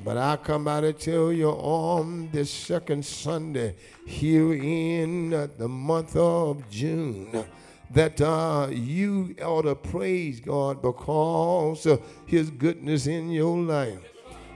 [0.03, 6.17] But I come out to tell you on this second Sunday here in the month
[6.17, 7.45] of June
[7.91, 13.99] that uh, you ought to praise God because of his goodness in your life.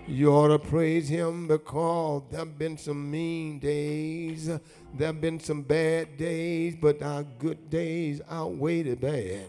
[0.06, 4.46] You ought to praise him because there have been some mean days.
[4.46, 9.48] There have been some bad days, but our good days outweigh the bad.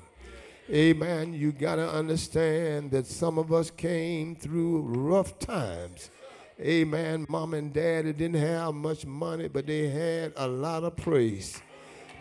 [0.71, 1.33] Amen.
[1.33, 6.09] You got to understand that some of us came through rough times.
[6.61, 7.25] Amen.
[7.27, 11.61] Mom and daddy didn't have much money, but they had a lot of praise.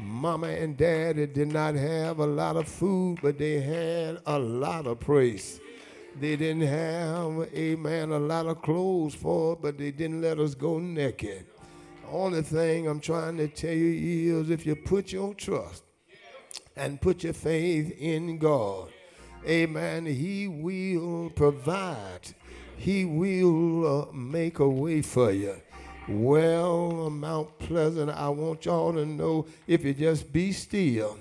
[0.01, 4.89] Mama and daddy did not have a lot of food, but they had a lot
[4.89, 5.61] of praise.
[6.21, 10.79] They didn't have, amen, a lot of clothes for, but they didn't let us go
[10.79, 11.47] naked.
[12.09, 15.83] Only thing I'm trying to tell you is if you put your trust
[16.77, 18.91] and put your faith in God,
[19.45, 22.35] amen, He will provide.
[22.77, 25.57] He will uh, make a way for you.
[26.07, 31.19] Well, Mount Pleasant, I want y'all to know if you just be still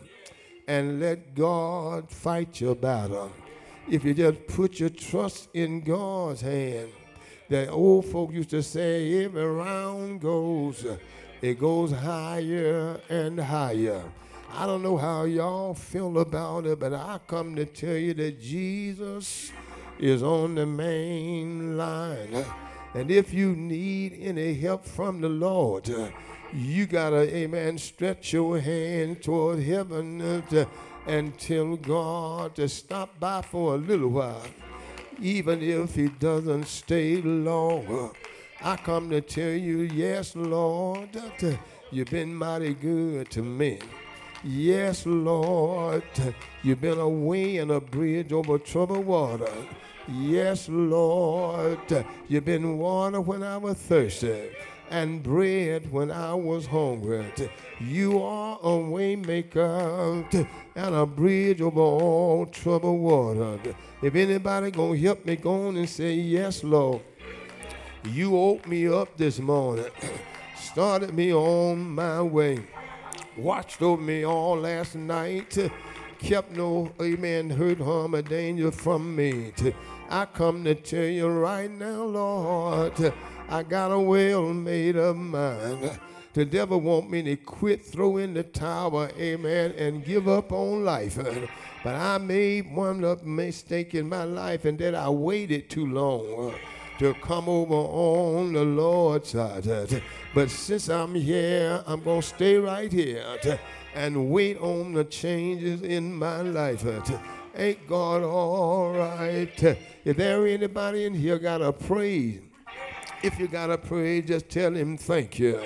[0.67, 3.31] and let God fight your battle
[3.89, 6.89] if you just put your trust in God's hand.
[7.49, 10.85] The old folk used to say, every round goes,
[11.41, 14.03] it goes higher and higher.
[14.55, 18.39] I don't know how y'all feel about it, but I come to tell you that
[18.39, 19.51] Jesus
[19.99, 22.45] is on the main line.
[22.93, 25.89] And if you need any help from the Lord,
[26.53, 30.67] you got to, amen, stretch your hand toward heaven to,
[31.07, 34.41] and tell God to stop by for a little while,
[35.21, 38.11] even if He doesn't stay long.
[38.61, 41.09] I come to tell you, yes, Lord,
[41.91, 43.79] you've been mighty good to me.
[44.43, 46.03] Yes, Lord,
[46.63, 49.51] you've been a way and a bridge over troubled water.
[50.07, 54.49] Yes, Lord, you've been water when I was thirsty
[54.93, 57.25] and bread when I was hungry.
[57.79, 63.59] You are a waymaker and a bridge over all troubled water.
[64.03, 67.01] If anybody gonna help me, go on and say, Yes, Lord.
[68.03, 69.85] You woke me up this morning,
[70.57, 72.59] started me on my way,
[73.35, 75.57] watched over me all last night,
[76.19, 79.53] kept no, amen, hurt, harm, or danger from me.
[80.09, 83.13] I come to tell you right now, Lord,
[83.49, 85.99] I got a well made up mind.
[86.33, 90.83] The devil want me to quit, throw in the towel, amen, and give up on
[90.83, 91.19] life.
[91.83, 96.55] But I made one mistake in my life, and that I waited too long
[96.97, 99.67] to come over on the Lord's side.
[100.33, 103.23] But since I'm here, I'm going to stay right here
[103.93, 106.83] and wait on the changes in my life.
[107.55, 109.77] Ain't God all right?
[110.03, 112.39] If there anybody in here got a praise,
[113.23, 115.59] if you got to pray, just tell him thank you.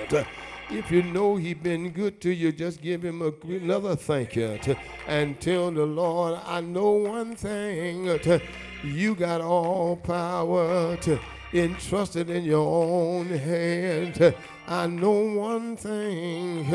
[0.70, 4.58] If you know he been good to you, just give him a, another thank you.
[5.06, 8.20] And tell the Lord, I know one thing.
[8.84, 11.18] You got all power to
[11.52, 14.34] entrusted in your own hand.
[14.66, 16.70] I know one thing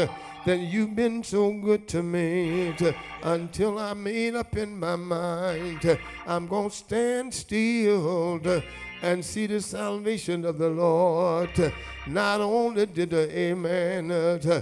[0.46, 5.98] that you've been so good to me to, until I made up in my mind
[6.26, 8.64] I'm gonna stand still to,
[9.04, 11.50] and see the salvation of the Lord.
[12.08, 14.62] Not only did the amen, uh,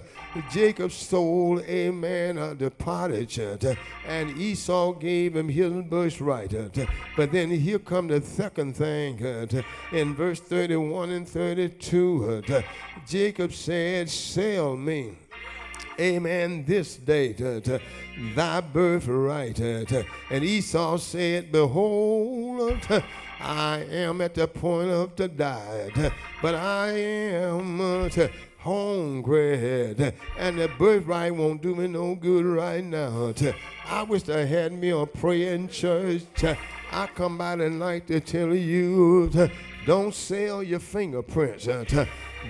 [0.52, 3.58] Jacob stole, amen, uh, pottage, uh,
[4.08, 6.54] and Esau gave him his birthright.
[6.56, 6.70] Uh,
[7.16, 9.46] but then here come the second thing uh,
[9.94, 12.44] in verse 31 and 32.
[12.50, 12.62] Uh,
[13.08, 15.14] Jacob said, Sell me
[16.00, 17.80] amen, this day to, to
[18.34, 19.56] thy birthright.
[19.58, 22.82] To, and Esau said, Behold,
[23.44, 25.92] I am at the point of to die,
[26.42, 28.10] but I am uh,
[28.60, 29.96] hungry,
[30.38, 33.34] and the birthright won't do me no good right now.
[33.88, 36.24] I wish I had me a praying church.
[36.92, 39.32] I come by tonight to tell you,
[39.86, 41.68] don't sell your fingerprints.
[41.68, 42.06] Uh,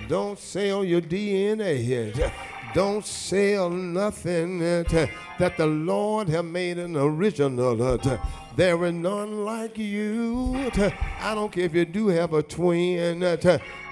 [0.08, 2.30] don't sell your DNA.
[2.74, 4.84] Don't sell nothing uh,
[5.38, 7.82] that the Lord have made an original.
[7.82, 8.18] Uh,
[8.54, 10.70] There is none like you.
[11.20, 13.22] I don't care if you do have a twin,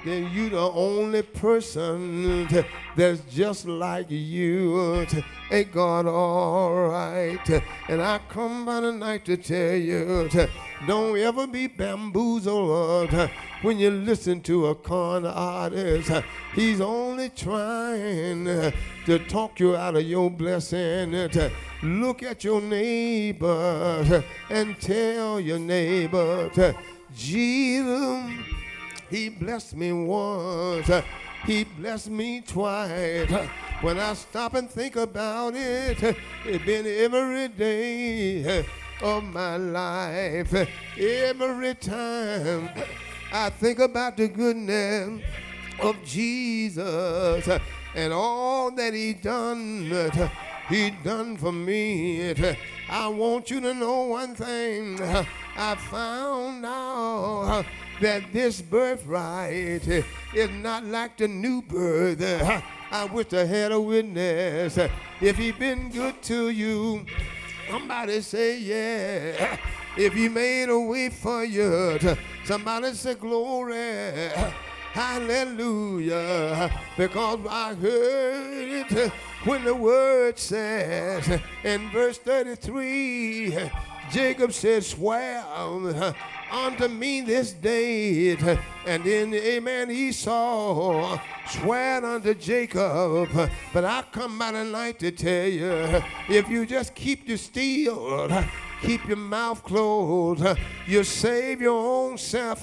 [0.05, 2.47] then you the only person
[2.97, 5.07] that's just like you.
[5.51, 7.63] Ain't God all right?
[7.89, 10.29] And I come by tonight to tell you,
[10.87, 13.13] don't ever be bamboozled
[13.63, 16.11] when you listen to a con artist.
[16.55, 21.29] He's only trying to talk you out of your blessing.
[21.83, 26.75] Look at your neighbor and tell your neighbor,
[27.17, 28.31] Jesus,
[29.11, 30.91] he blessed me once.
[31.47, 33.31] He blessed me twice.
[33.81, 38.65] When I stop and think about it, it's been every day
[39.03, 40.55] of my life.
[40.99, 42.71] Every time
[43.33, 45.23] I think about the goodness
[45.81, 47.49] of Jesus
[47.95, 50.11] and all that he done
[50.69, 52.35] he done for me.
[52.93, 55.01] I want you to know one thing.
[55.57, 57.65] I found out
[58.01, 59.87] that this birthright
[60.35, 62.21] is not like the new birth.
[62.91, 64.77] I wish I had a witness.
[65.21, 67.07] If he been good to you,
[67.71, 69.57] somebody say yeah.
[69.97, 71.97] If he made a way for you,
[72.45, 74.33] somebody say glory.
[74.93, 76.71] Hallelujah.
[76.97, 79.13] Because I heard it
[79.45, 83.71] when the word says in verse 33,
[84.11, 85.45] Jacob said, Swear
[86.51, 88.37] unto me this day.
[88.87, 91.19] And then, amen, Esau
[91.49, 93.29] swear unto Jacob.
[93.73, 98.45] But I come by tonight to tell you, if you just keep your steel,
[98.83, 100.45] keep your mouth closed,
[100.87, 102.63] you save your own self.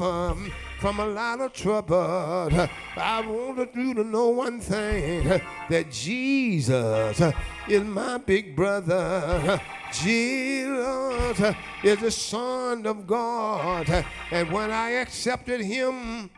[0.80, 2.50] From a lot of trouble.
[2.96, 7.22] I want you to know one thing that Jesus
[7.68, 9.60] is my big brother.
[9.94, 14.06] Jesus is the Son of God.
[14.32, 16.30] And when I accepted Him,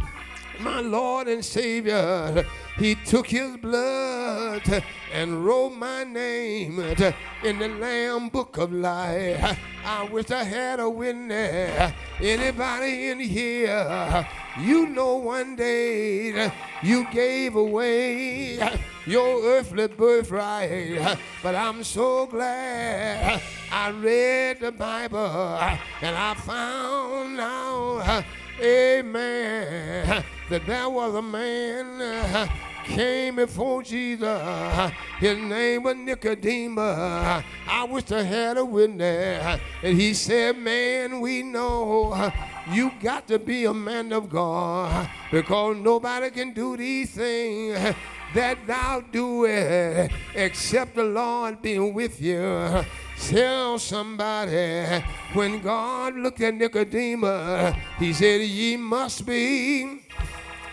[0.60, 2.46] my Lord and Savior,
[2.78, 4.84] He took His blood
[5.14, 9.60] and wrote my name in the Lamb Book of Life.
[9.86, 11.94] I wish I had a witness.
[12.20, 14.28] Anybody in here?
[14.60, 16.52] You know one day
[16.84, 18.60] you gave away
[19.06, 23.42] your earthly birthright, but I'm so glad
[23.72, 25.60] I read the Bible
[26.02, 28.26] and I found out,
[28.62, 32.48] amen, that there was a man uh,
[32.84, 34.92] came before Jesus.
[35.20, 37.44] His name was Nicodemus.
[37.68, 39.60] I wish I had a witness.
[39.84, 42.32] And he said, Man, we know uh,
[42.72, 47.96] you got to be a man of God because nobody can do these things
[48.34, 52.84] that thou doest except the Lord be with you.
[53.28, 55.04] Tell somebody
[55.34, 60.00] when God looked at Nicodemus, he said, Ye must be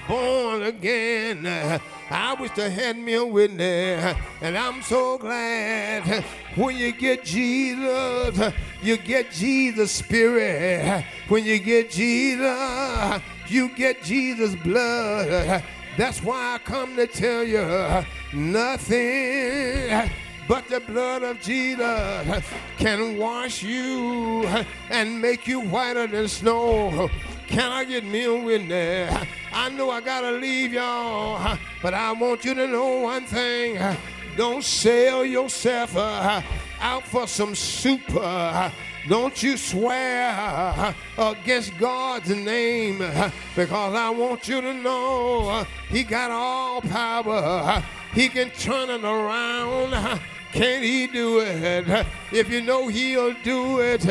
[0.08, 1.80] born again.
[2.08, 6.24] I wish I had me a witness, and I'm so glad
[6.54, 11.04] when you get Jesus, you get Jesus' spirit.
[11.28, 15.64] When you get Jesus, you get Jesus' blood.
[15.98, 20.10] That's why I come to tell you nothing
[20.48, 22.44] but the blood of Jesus
[22.78, 24.46] can wash you
[24.90, 27.10] and make you whiter than snow.
[27.48, 29.26] Can I get me a witness?
[29.52, 33.78] I know I gotta leave y'all, but I want you to know one thing.
[34.36, 36.42] Don't sell yourself uh,
[36.80, 38.02] out for some soup.
[38.14, 38.70] Uh,
[39.08, 45.64] don't you swear uh, against God's name uh, because I want you to know uh,
[45.88, 47.82] He got all power.
[48.12, 50.20] He can turn it around.
[50.56, 52.06] Can He do it?
[52.32, 54.06] If you know He'll do it,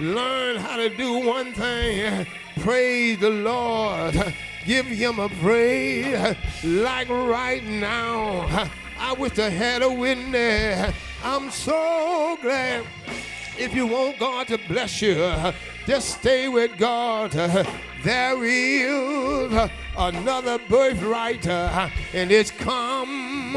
[0.00, 2.26] learn how to do one thing.
[2.60, 4.34] Praise the Lord.
[4.64, 8.68] Give him a praise like right now.
[8.98, 10.94] I wish I had a witness.
[11.22, 12.84] I'm so glad.
[13.58, 15.16] If you want God to bless you,
[15.86, 17.32] just stay with God.
[18.02, 23.54] There is another birthright, and it's come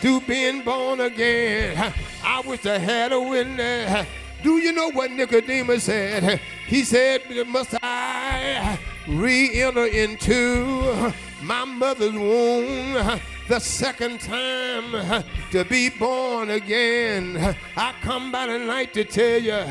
[0.00, 1.92] to being born again.
[2.24, 4.06] I wish I had a witness.
[4.42, 6.40] Do you know what Nicodemus said?
[6.66, 8.78] He said, Must I
[9.08, 17.56] re enter into my mother's womb the second time to be born again?
[17.76, 19.64] I come by tonight to tell you,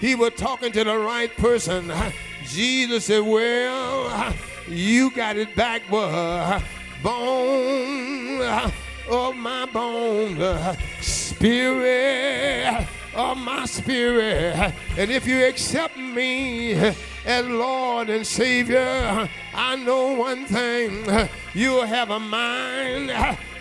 [0.00, 1.92] he was talking to the right person.
[2.44, 4.34] Jesus said, Well,
[4.68, 6.60] you got it back, boy.
[9.08, 10.36] Of my bone,
[11.00, 12.86] spirit
[13.16, 14.74] of my spirit.
[14.96, 16.74] And if you accept me
[17.24, 21.28] as Lord and Savior, I know one thing.
[21.54, 23.08] You'll have a mind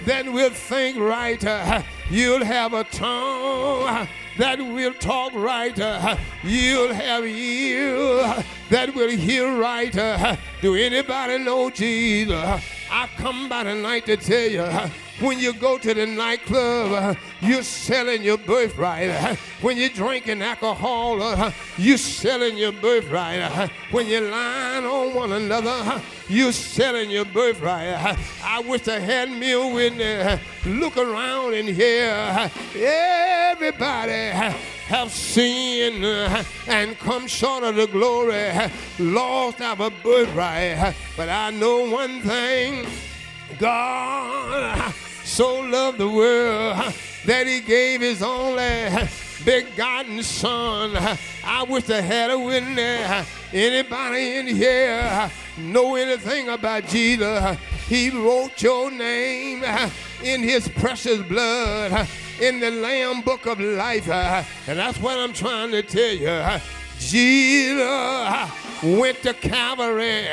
[0.05, 1.83] that will think right.
[2.09, 5.77] You'll have a tongue that will talk right.
[6.43, 10.37] You'll have ears that will hear right.
[10.61, 12.61] Do anybody know Jesus?
[12.91, 17.63] I come by tonight to tell you when you go to the nightclub, uh, you're
[17.63, 19.09] selling your birthright.
[19.09, 23.39] Uh, when you're drinking alcohol, uh, you're selling your birthright.
[23.39, 27.87] Uh, when you're lying on one another, uh, you're selling your birthright.
[27.87, 30.41] Uh, I wish I had me a witness.
[30.65, 32.51] Look around in here.
[32.75, 34.53] Everybody
[34.87, 36.03] have sinned
[36.67, 38.51] and come short of the glory,
[38.99, 40.95] lost our birthright.
[41.15, 42.85] But I know one thing
[43.57, 44.93] God
[45.25, 46.93] so loved the world
[47.25, 48.89] that he gave his only
[49.43, 50.95] begotten son.
[51.43, 53.27] I wish I had a witness.
[53.51, 57.57] Anybody in here know anything about Jesus?
[57.87, 59.63] He wrote your name
[60.23, 62.07] in his precious blood
[62.39, 64.09] in the Lamb Book of Life.
[64.09, 66.61] And that's what I'm trying to tell you.
[66.99, 68.51] Jesus
[68.83, 70.27] went to Calvary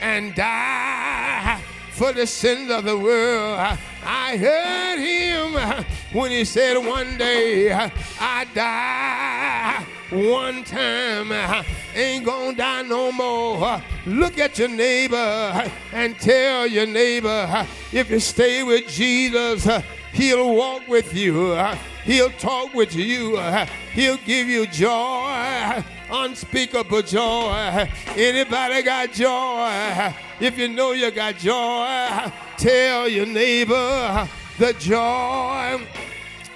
[0.00, 3.78] and died for the sins of the world.
[4.08, 9.84] I heard him when he said, One day I die.
[10.10, 11.32] One time
[11.92, 13.82] ain't gonna die no more.
[14.06, 19.68] Look at your neighbor and tell your neighbor if you stay with Jesus,
[20.12, 21.58] he'll walk with you.
[22.06, 23.36] He'll talk with you.
[23.92, 27.90] He'll give you joy, unspeakable joy.
[28.16, 30.14] Anybody got joy?
[30.38, 35.84] If you know you got joy, tell your neighbor the joy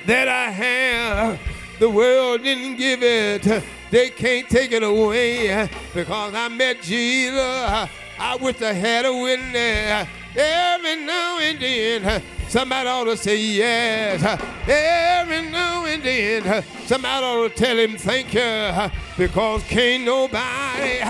[0.07, 1.41] that I have.
[1.81, 3.65] The world didn't give it.
[3.91, 7.89] They can't take it away because I met Jesus.
[8.21, 10.07] I wish I had a witness
[10.37, 12.23] every now and then.
[12.49, 14.23] Somebody ought to say yes.
[14.69, 21.01] Every now and then, somebody ought to tell him thank you because can't nobody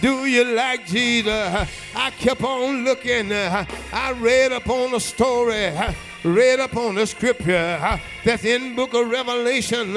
[0.00, 1.68] do you like Jesus?
[1.94, 3.32] I kept on looking.
[3.32, 5.72] I read upon the story,
[6.22, 9.94] read upon the scripture that's in book of Revelation.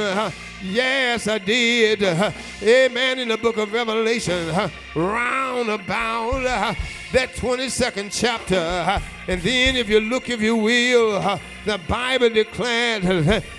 [0.63, 2.01] Yes, I did.
[2.63, 3.19] Amen.
[3.19, 6.75] In the book of Revelation, round about
[7.11, 9.01] that 22nd chapter.
[9.27, 13.03] And then, if you look, if you will, the Bible declared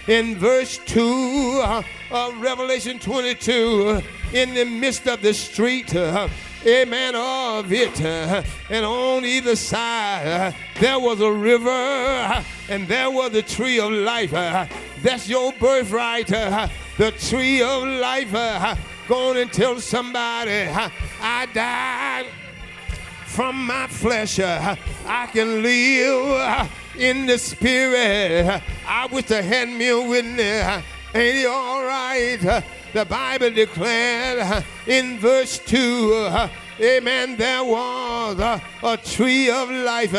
[0.09, 1.62] in verse 2
[2.11, 4.00] of Revelation 22
[4.32, 5.94] in the midst of the street
[6.66, 8.00] amen, of it.
[8.00, 14.30] And on either side, there was a river, and there was a tree of life.
[15.03, 18.32] That's your birthright, the tree of life.
[19.09, 20.68] Go on and tell somebody,
[21.20, 22.26] I died
[23.33, 24.39] from my flesh.
[24.39, 24.76] Uh,
[25.07, 26.66] I can live uh,
[26.99, 28.62] in the spirit.
[28.87, 30.85] I wish I hand me a witness.
[31.14, 32.62] Ain't it all right?
[32.93, 36.28] The Bible declared uh, in verse 2,
[36.78, 38.39] amen, there was
[38.83, 40.12] a tree of life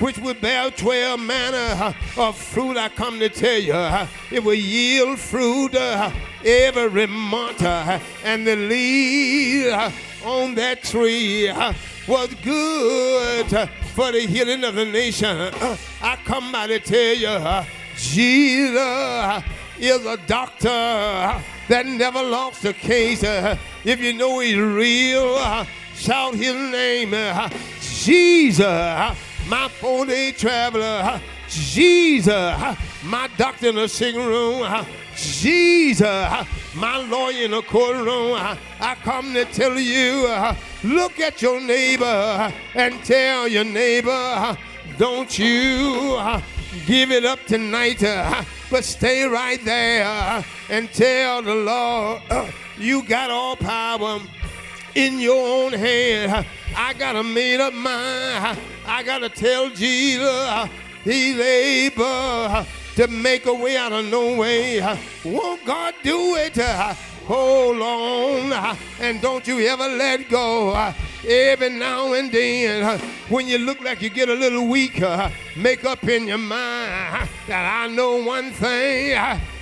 [0.00, 2.78] which would bear 12 manner of fruit.
[2.78, 9.94] I come to tell you, it will yield fruit every month, and the leaves
[10.24, 11.52] on that tree
[12.08, 15.52] was good for the healing of the nation.
[16.00, 19.44] I come by to tell you, Jesus
[19.78, 23.22] is a doctor that never lost a case.
[23.22, 27.14] If you know he's real, shout his name.
[27.80, 31.20] Jesus, my four-day traveler.
[31.48, 34.86] Jesus, my doctor in the sick room.
[35.14, 38.34] Jesus, my lawyer in the courtroom,
[38.80, 40.26] I come to tell you,
[40.84, 44.56] look at your neighbor and tell your neighbor,
[44.96, 46.18] don't you
[46.86, 48.00] give it up tonight,
[48.70, 52.22] but stay right there and tell the Lord,
[52.76, 54.20] you got all power
[54.94, 56.46] in your own hand.
[56.76, 58.58] I got a made up mind.
[58.86, 60.68] I got to tell Jesus
[61.04, 62.64] he's able
[62.96, 64.80] to make a way out of no way.
[65.24, 66.56] Won't God do it?
[67.26, 68.37] Hold on
[69.00, 70.92] and don't you ever let go.
[71.26, 72.98] Every now and then,
[73.28, 77.84] when you look like you get a little weaker, make up in your mind that
[77.84, 79.18] I know one thing.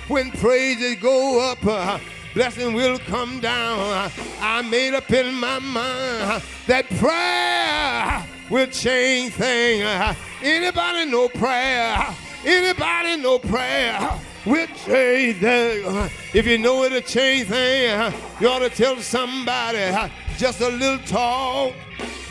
[0.07, 2.01] When praises go up,
[2.33, 4.11] blessing will come down.
[4.39, 10.15] I made up in my mind that prayer will change things.
[10.41, 12.15] Anybody know prayer?
[12.45, 15.43] Anybody know prayer will things?
[15.43, 20.61] Uh, if you know it'll change things, uh, you ought to tell somebody uh, just
[20.61, 21.73] a little talk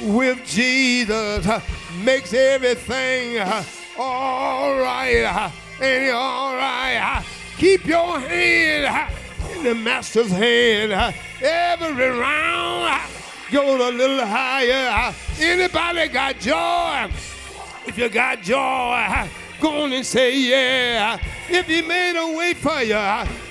[0.00, 1.46] with Jesus
[2.04, 3.40] makes everything
[3.98, 5.52] all right.
[5.80, 7.24] And all right.
[7.56, 9.12] Keep your hand
[9.54, 11.14] in the master's hand.
[11.42, 13.02] Every round
[13.50, 15.14] go a little higher.
[15.38, 17.10] Anybody got joy?
[17.86, 19.28] If you got joy,
[19.60, 21.18] go and say yeah.
[21.48, 22.98] If he made a way for you,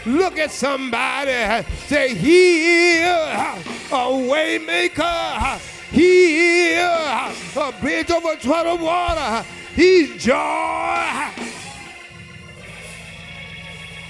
[0.06, 1.66] look at somebody.
[1.88, 5.60] Say he a way maker.
[5.92, 7.34] He a
[7.80, 9.46] bridge over troubled water.
[9.76, 10.36] He's joy.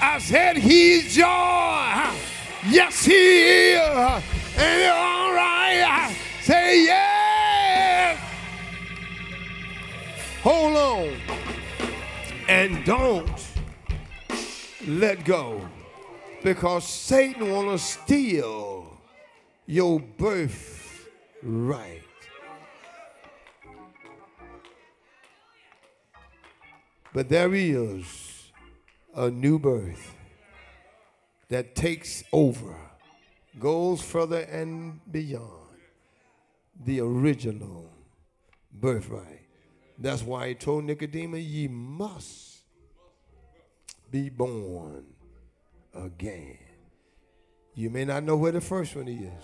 [0.02, 1.26] I said he's joy.
[2.70, 4.24] Yes, he is.
[4.58, 6.16] And you're all right.
[6.42, 8.20] Say yes.
[10.42, 11.18] Hold on.
[12.48, 13.48] And don't
[14.88, 15.68] let go.
[16.44, 19.02] Because Satan want to steal
[19.66, 21.08] your birth
[21.42, 22.04] right.
[27.14, 28.52] But there is
[29.16, 30.14] a new birth
[31.50, 32.76] that takes over,
[33.58, 35.80] goes further and beyond
[36.84, 37.90] the original
[38.72, 39.45] birthright.
[39.98, 42.60] That's why he told Nicodemus, ye must
[44.12, 45.06] be born
[45.94, 46.58] again.
[47.74, 49.44] You may not know where the first one is,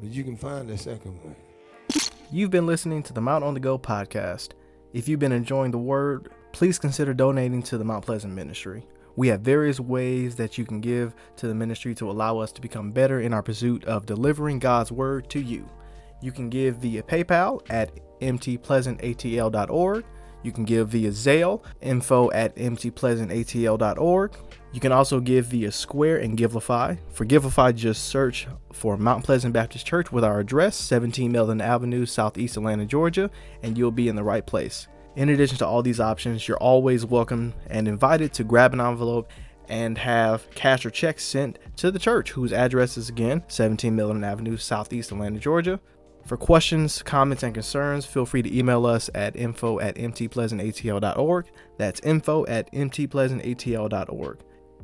[0.00, 1.36] but you can find the second one.
[2.30, 4.50] You've been listening to the Mount on the Go podcast.
[4.92, 8.86] If you've been enjoying the word, please consider donating to the Mount Pleasant Ministry.
[9.16, 12.60] We have various ways that you can give to the ministry to allow us to
[12.60, 15.68] become better in our pursuit of delivering God's word to you.
[16.20, 20.04] You can give via PayPal at mtpleasantatl.org.
[20.42, 24.36] You can give via Zelle, info at mtpleasantatl.org.
[24.72, 26.98] You can also give via Square and Givelify.
[27.10, 32.06] For Givelify, just search for Mount Pleasant Baptist Church with our address, 17 Melvin Avenue,
[32.06, 33.30] Southeast Atlanta, Georgia,
[33.62, 34.86] and you'll be in the right place.
[35.16, 39.30] In addition to all these options, you're always welcome and invited to grab an envelope
[39.68, 44.22] and have cash or checks sent to the church, whose address is again 17 Melvin
[44.22, 45.80] Avenue, Southeast Atlanta, Georgia.
[46.28, 51.46] For questions, comments, and concerns, feel free to email us at info at mtpleasantatl.org.
[51.78, 54.40] That's info at mtpleasantatl.org.